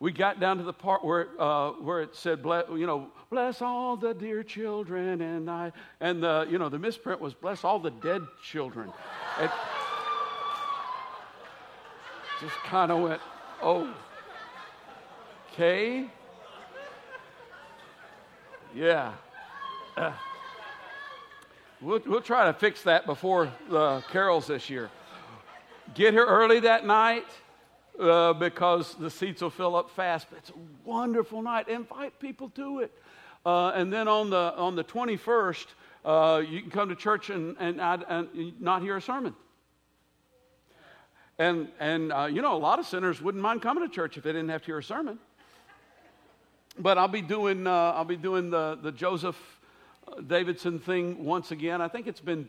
we 0.00 0.12
got 0.12 0.40
down 0.40 0.58
to 0.58 0.64
the 0.64 0.72
part 0.72 1.02
where, 1.04 1.28
uh, 1.40 1.70
where 1.72 2.02
it 2.02 2.14
said, 2.14 2.42
bless, 2.42 2.64
you 2.68 2.86
know, 2.86 3.08
bless 3.30 3.62
all 3.62 3.96
the 3.96 4.12
dear 4.12 4.42
children, 4.42 5.20
and 5.20 5.50
I, 5.50 5.72
and 6.00 6.22
the, 6.22 6.46
you 6.50 6.58
know, 6.58 6.68
the 6.68 6.78
misprint 6.78 7.20
was 7.20 7.32
bless 7.32 7.64
all 7.64 7.78
the 7.78 7.90
dead 7.90 8.22
children. 8.42 8.92
It 9.40 9.50
just 12.40 12.56
kind 12.64 12.90
of 12.92 13.00
went, 13.00 13.20
oh, 13.62 13.94
okay, 15.54 16.06
yeah. 18.74 19.12
Uh, 19.96 20.12
we'll, 21.80 22.00
we'll 22.06 22.20
try 22.20 22.46
to 22.46 22.52
fix 22.52 22.82
that 22.82 23.06
before 23.06 23.52
the 23.68 24.02
carols 24.10 24.48
this 24.48 24.68
year. 24.68 24.90
Get 25.94 26.12
here 26.12 26.26
early 26.26 26.58
that 26.60 26.84
night 26.84 27.26
uh, 28.00 28.32
because 28.32 28.94
the 28.94 29.08
seats 29.08 29.42
will 29.42 29.50
fill 29.50 29.76
up 29.76 29.90
fast. 29.90 30.26
But 30.28 30.40
it's 30.40 30.50
a 30.50 30.54
wonderful 30.84 31.40
night. 31.40 31.68
Invite 31.68 32.18
people 32.18 32.48
to 32.50 32.80
it. 32.80 32.92
Uh, 33.46 33.68
and 33.76 33.92
then 33.92 34.08
on 34.08 34.30
the, 34.30 34.54
on 34.56 34.74
the 34.74 34.82
21st, 34.82 35.66
uh, 36.04 36.42
you 36.44 36.62
can 36.62 36.70
come 36.70 36.88
to 36.88 36.96
church 36.96 37.30
and, 37.30 37.56
and, 37.60 37.80
and 37.80 38.60
not 38.60 38.82
hear 38.82 38.96
a 38.96 39.02
sermon. 39.02 39.36
And, 41.38 41.68
and 41.78 42.12
uh, 42.12 42.24
you 42.24 42.42
know, 42.42 42.56
a 42.56 42.58
lot 42.58 42.80
of 42.80 42.86
sinners 42.86 43.22
wouldn't 43.22 43.42
mind 43.42 43.62
coming 43.62 43.88
to 43.88 43.94
church 43.94 44.16
if 44.16 44.24
they 44.24 44.32
didn't 44.32 44.48
have 44.48 44.62
to 44.62 44.66
hear 44.66 44.78
a 44.78 44.82
sermon. 44.82 45.20
But 46.78 46.98
I'll 46.98 47.08
be 47.08 47.22
doing, 47.22 47.66
uh, 47.66 47.92
I'll 47.94 48.04
be 48.04 48.16
doing 48.16 48.50
the, 48.50 48.78
the 48.82 48.90
Joseph 48.90 49.36
uh, 50.08 50.20
Davidson 50.20 50.78
thing 50.78 51.24
once 51.24 51.50
again. 51.50 51.80
I 51.80 51.88
think 51.88 52.06
it's 52.06 52.20
been 52.20 52.48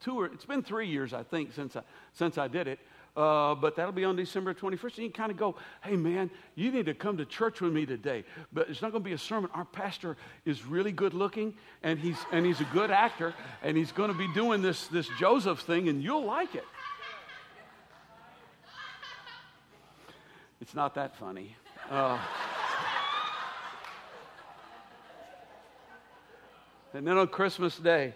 two 0.00 0.20
or 0.20 0.26
it's 0.26 0.44
been 0.44 0.62
three 0.62 0.88
years, 0.88 1.12
I 1.12 1.22
think, 1.22 1.52
since 1.52 1.76
I, 1.76 1.82
since 2.12 2.38
I 2.38 2.48
did 2.48 2.68
it. 2.68 2.78
uh, 3.16 3.54
but 3.54 3.76
that'll 3.76 3.92
be 3.92 4.04
on 4.04 4.14
December 4.14 4.52
21st. 4.52 4.82
And 4.82 5.06
you 5.06 5.10
kind 5.10 5.30
of 5.30 5.38
go, 5.38 5.56
hey, 5.82 5.96
man, 5.96 6.30
you 6.54 6.70
need 6.70 6.86
to 6.86 6.94
come 6.94 7.16
to 7.16 7.24
church 7.24 7.60
with 7.60 7.72
me 7.72 7.86
today. 7.86 8.24
But 8.52 8.68
it's 8.68 8.82
not 8.82 8.92
going 8.92 9.02
to 9.02 9.08
be 9.08 9.14
a 9.14 9.18
sermon. 9.18 9.50
Our 9.54 9.64
pastor 9.64 10.16
is 10.44 10.66
really 10.66 10.92
good 10.92 11.14
looking, 11.14 11.54
and 11.82 11.98
he's, 11.98 12.18
and 12.30 12.44
he's 12.44 12.60
a 12.60 12.68
good 12.72 12.90
actor, 12.90 13.34
and 13.62 13.76
he's 13.76 13.92
going 13.92 14.12
to 14.12 14.18
be 14.18 14.28
doing 14.34 14.60
this, 14.60 14.86
this 14.88 15.08
Joseph 15.18 15.60
thing, 15.60 15.88
and 15.88 16.02
you'll 16.02 16.24
like 16.24 16.54
it. 16.54 16.64
It's 20.60 20.74
not 20.74 20.94
that 20.94 21.16
funny. 21.16 21.56
Uh, 21.90 22.18
and 26.96 27.06
then 27.06 27.18
on 27.18 27.28
Christmas 27.28 27.76
Day, 27.76 28.14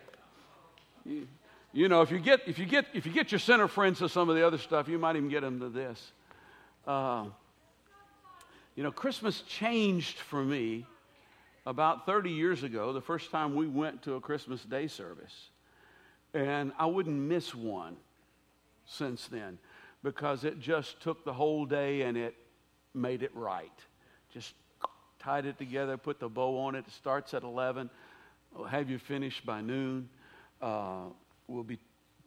you, 1.05 1.28
you 1.70 1.89
know, 1.91 2.01
if 2.01 2.11
you 2.11 2.18
get 2.18 2.41
if 2.47 2.59
you 2.59 2.64
get 2.64 2.87
if 2.95 3.05
you 3.05 3.12
get 3.12 3.31
your 3.31 3.39
center 3.39 3.68
friends 3.68 3.99
to 3.99 4.09
some 4.09 4.31
of 4.31 4.37
the 4.37 4.47
other 4.47 4.57
stuff, 4.57 4.89
you 4.89 4.99
might 4.99 5.16
even 5.16 5.28
get 5.28 5.43
them 5.43 5.61
to 5.61 5.68
this. 5.68 6.12
Uh, 6.87 7.26
you 8.74 8.83
know, 8.83 8.91
Christmas 8.91 9.43
changed 9.43 10.16
for 10.16 10.43
me 10.43 10.87
about 11.66 12.07
30 12.07 12.31
years 12.31 12.62
ago. 12.62 12.95
The 12.95 13.03
first 13.03 13.31
time 13.31 13.55
we 13.55 13.68
went 13.68 14.03
to 14.05 14.14
a 14.14 14.20
Christmas 14.20 14.62
Day 14.62 14.87
service, 14.87 15.51
and 16.33 16.72
I 16.78 16.87
wouldn't 16.87 17.20
miss 17.20 17.55
one 17.55 17.97
since 18.87 19.26
then 19.26 19.59
because 20.03 20.45
it 20.45 20.59
just 20.59 21.03
took 21.03 21.26
the 21.26 21.35
whole 21.35 21.66
day 21.66 22.03
and 22.03 22.16
it 22.16 22.35
made 22.95 23.22
it 23.22 23.31
right. 23.35 23.70
Just 24.33 24.55
tied 25.18 25.45
it 25.45 25.59
together, 25.59 25.99
put 25.99 26.18
the 26.18 26.31
bow 26.31 26.59
on 26.61 26.74
it. 26.74 26.87
It 26.89 26.95
starts 26.95 27.35
at 27.35 27.43
11. 27.43 27.91
We'll 28.55 28.66
have 28.66 28.90
you 28.90 28.98
finished 28.98 29.46
by 29.46 29.61
noon. 29.61 30.09
Uh, 30.61 31.05
we'll 31.46 31.62
be 31.62 31.78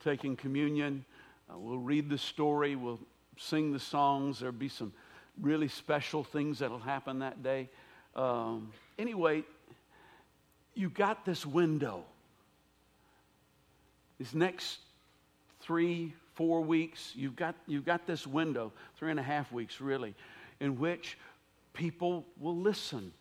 taking 0.03 0.35
communion. 0.35 1.03
Uh, 1.49 1.57
we'll 1.57 1.77
read 1.77 2.09
the 2.09 2.17
story. 2.17 2.75
We'll 2.75 2.99
sing 3.37 3.73
the 3.73 3.79
songs. 3.79 4.39
There'll 4.39 4.53
be 4.53 4.69
some 4.69 4.93
really 5.41 5.67
special 5.67 6.23
things 6.23 6.59
that'll 6.59 6.79
happen 6.79 7.19
that 7.19 7.43
day. 7.43 7.69
Um, 8.15 8.71
anyway, 8.97 9.43
you 10.75 10.89
got 10.89 11.25
this 11.25 11.45
window. 11.45 12.03
These 14.17 14.33
next 14.33 14.79
three, 15.59 16.13
four 16.35 16.61
weeks, 16.61 17.11
you've 17.15 17.35
got, 17.35 17.55
you've 17.67 17.85
got 17.85 18.07
this 18.07 18.25
window, 18.25 18.71
three 18.97 19.11
and 19.11 19.19
a 19.19 19.23
half 19.23 19.51
weeks 19.51 19.81
really, 19.81 20.15
in 20.59 20.79
which 20.79 21.17
people 21.73 22.25
will 22.39 22.57
listen. 22.57 23.11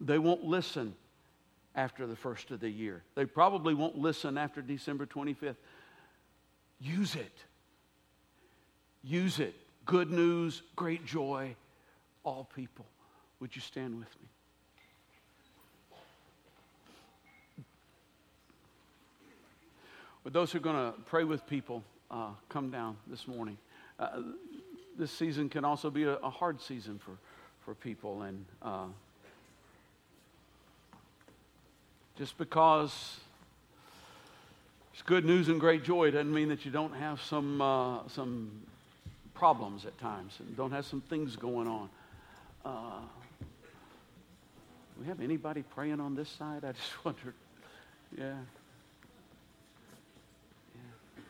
They 0.00 0.18
won't 0.18 0.44
listen 0.44 0.94
after 1.74 2.06
the 2.06 2.16
first 2.16 2.50
of 2.50 2.60
the 2.60 2.68
year. 2.68 3.02
They 3.14 3.26
probably 3.26 3.74
won't 3.74 3.96
listen 3.96 4.36
after 4.36 4.62
December 4.62 5.06
25th. 5.06 5.56
Use 6.80 7.14
it. 7.14 7.36
Use 9.02 9.38
it. 9.38 9.54
Good 9.86 10.10
news, 10.10 10.62
great 10.76 11.04
joy, 11.06 11.56
all 12.22 12.48
people. 12.54 12.86
Would 13.40 13.54
you 13.56 13.62
stand 13.62 13.98
with 13.98 14.08
me? 14.20 14.28
With 20.22 20.34
those 20.34 20.52
who 20.52 20.58
are 20.58 20.60
going 20.60 20.92
to 20.92 20.98
pray 21.06 21.24
with 21.24 21.46
people, 21.46 21.82
uh, 22.10 22.30
come 22.50 22.70
down 22.70 22.98
this 23.06 23.26
morning. 23.26 23.56
Uh, 23.98 24.20
this 24.98 25.10
season 25.10 25.48
can 25.48 25.64
also 25.64 25.88
be 25.88 26.04
a, 26.04 26.16
a, 26.16 26.28
hard 26.28 26.60
season 26.60 26.98
for, 26.98 27.12
for 27.64 27.74
people, 27.74 28.22
and 28.22 28.44
uh, 28.60 28.84
Just 32.20 32.36
because 32.36 33.16
it's 34.92 35.00
good 35.00 35.24
news 35.24 35.48
and 35.48 35.58
great 35.58 35.82
joy 35.84 36.10
doesn't 36.10 36.34
mean 36.34 36.50
that 36.50 36.66
you 36.66 36.70
don't 36.70 36.92
have 36.92 37.18
some, 37.22 37.62
uh, 37.62 38.06
some 38.08 38.50
problems 39.32 39.86
at 39.86 39.98
times 39.98 40.34
and 40.38 40.54
don't 40.54 40.70
have 40.70 40.84
some 40.84 41.00
things 41.00 41.34
going 41.34 41.66
on. 41.66 41.88
Uh, 42.62 43.00
we 45.00 45.06
have 45.06 45.22
anybody 45.22 45.62
praying 45.62 45.98
on 45.98 46.14
this 46.14 46.28
side? 46.28 46.62
I 46.62 46.72
just 46.72 46.92
wondered. 47.06 47.32
Yeah. 48.14 48.34
yeah. 50.74 51.22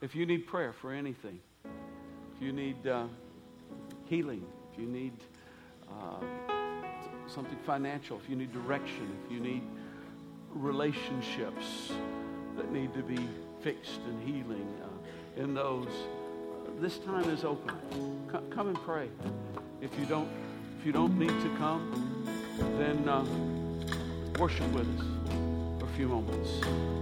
If 0.00 0.14
you 0.14 0.24
need 0.24 0.46
prayer 0.46 0.72
for 0.72 0.94
anything, 0.94 1.40
if 1.62 2.40
you 2.40 2.52
need 2.54 2.86
uh, 2.86 3.04
healing, 4.06 4.46
if 4.72 4.80
you 4.80 4.86
need 4.86 5.12
uh, 5.90 6.24
something 7.26 7.58
financial, 7.66 8.16
if 8.16 8.30
you 8.30 8.36
need 8.36 8.50
direction, 8.54 9.14
if 9.26 9.30
you 9.30 9.38
need 9.38 9.62
relationships 10.54 11.92
that 12.56 12.70
need 12.72 12.92
to 12.94 13.02
be 13.02 13.28
fixed 13.62 14.00
and 14.06 14.22
healing 14.22 14.68
uh, 14.82 15.42
in 15.42 15.54
those. 15.54 15.88
This 16.80 16.98
time 16.98 17.28
is 17.30 17.44
open. 17.44 17.74
Come, 18.30 18.50
come, 18.50 18.68
and 18.68 18.76
pray. 18.82 19.08
If 19.80 19.90
you 19.98 20.06
don't, 20.06 20.28
if 20.78 20.86
you 20.86 20.92
don't 20.92 21.18
need 21.18 21.28
to 21.28 21.56
come, 21.58 22.26
then 22.78 23.08
uh, 23.08 23.24
worship 24.38 24.70
with 24.72 24.88
us 24.98 25.06
for 25.78 25.86
a 25.86 25.96
few 25.96 26.08
moments. 26.08 27.01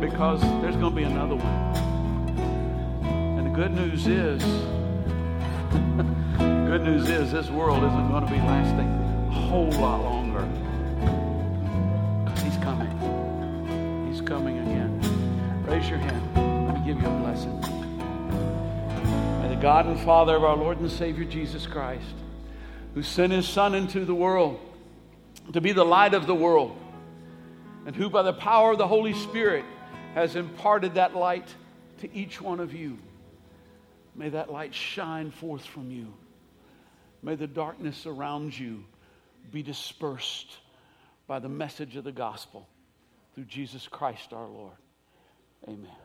because 0.00 0.40
there's 0.62 0.76
going 0.76 0.94
to 0.94 0.96
be 0.96 1.02
another 1.02 1.36
one. 1.36 1.46
And 3.04 3.46
the 3.46 3.50
good 3.50 3.72
news 3.72 4.06
is, 4.06 4.42
good 6.38 6.82
news 6.82 7.08
is 7.10 7.30
this 7.30 7.50
world 7.50 7.84
isn't 7.84 8.08
going 8.08 8.24
to 8.24 8.30
be 8.30 8.38
lasting 8.38 8.88
a 8.88 9.30
whole 9.30 9.70
lot 9.72 10.00
longer. 10.02 10.40
He's 12.42 12.56
coming. 12.56 14.08
He's 14.10 14.22
coming 14.22 14.58
again. 14.58 15.64
Raise 15.66 15.88
your 15.88 15.98
hand. 15.98 16.66
Let 16.66 16.78
me 16.78 16.86
give 16.86 17.02
you 17.02 17.08
a 17.08 17.18
blessing. 17.20 17.60
May 19.42 19.54
the 19.54 19.60
God 19.60 19.84
and 19.84 20.00
Father 20.00 20.36
of 20.36 20.44
our 20.44 20.56
Lord 20.56 20.80
and 20.80 20.90
Savior 20.90 21.26
Jesus 21.26 21.66
Christ, 21.66 22.14
who 22.94 23.02
sent 23.02 23.32
his 23.32 23.46
Son 23.46 23.74
into 23.74 24.04
the 24.04 24.14
world 24.14 24.58
to 25.52 25.60
be 25.60 25.72
the 25.72 25.84
light 25.84 26.14
of 26.14 26.26
the 26.26 26.34
world, 26.34 26.76
and 27.88 27.96
who, 27.96 28.10
by 28.10 28.20
the 28.20 28.34
power 28.34 28.72
of 28.72 28.76
the 28.76 28.86
Holy 28.86 29.14
Spirit, 29.14 29.64
has 30.12 30.36
imparted 30.36 30.96
that 30.96 31.16
light 31.16 31.48
to 32.00 32.14
each 32.14 32.38
one 32.38 32.60
of 32.60 32.74
you. 32.74 32.98
May 34.14 34.28
that 34.28 34.52
light 34.52 34.74
shine 34.74 35.30
forth 35.30 35.64
from 35.64 35.90
you. 35.90 36.12
May 37.22 37.34
the 37.34 37.46
darkness 37.46 38.04
around 38.04 38.58
you 38.58 38.84
be 39.50 39.62
dispersed 39.62 40.58
by 41.26 41.38
the 41.38 41.48
message 41.48 41.96
of 41.96 42.04
the 42.04 42.12
gospel 42.12 42.68
through 43.34 43.44
Jesus 43.44 43.88
Christ 43.88 44.34
our 44.34 44.48
Lord. 44.48 44.76
Amen. 45.66 45.97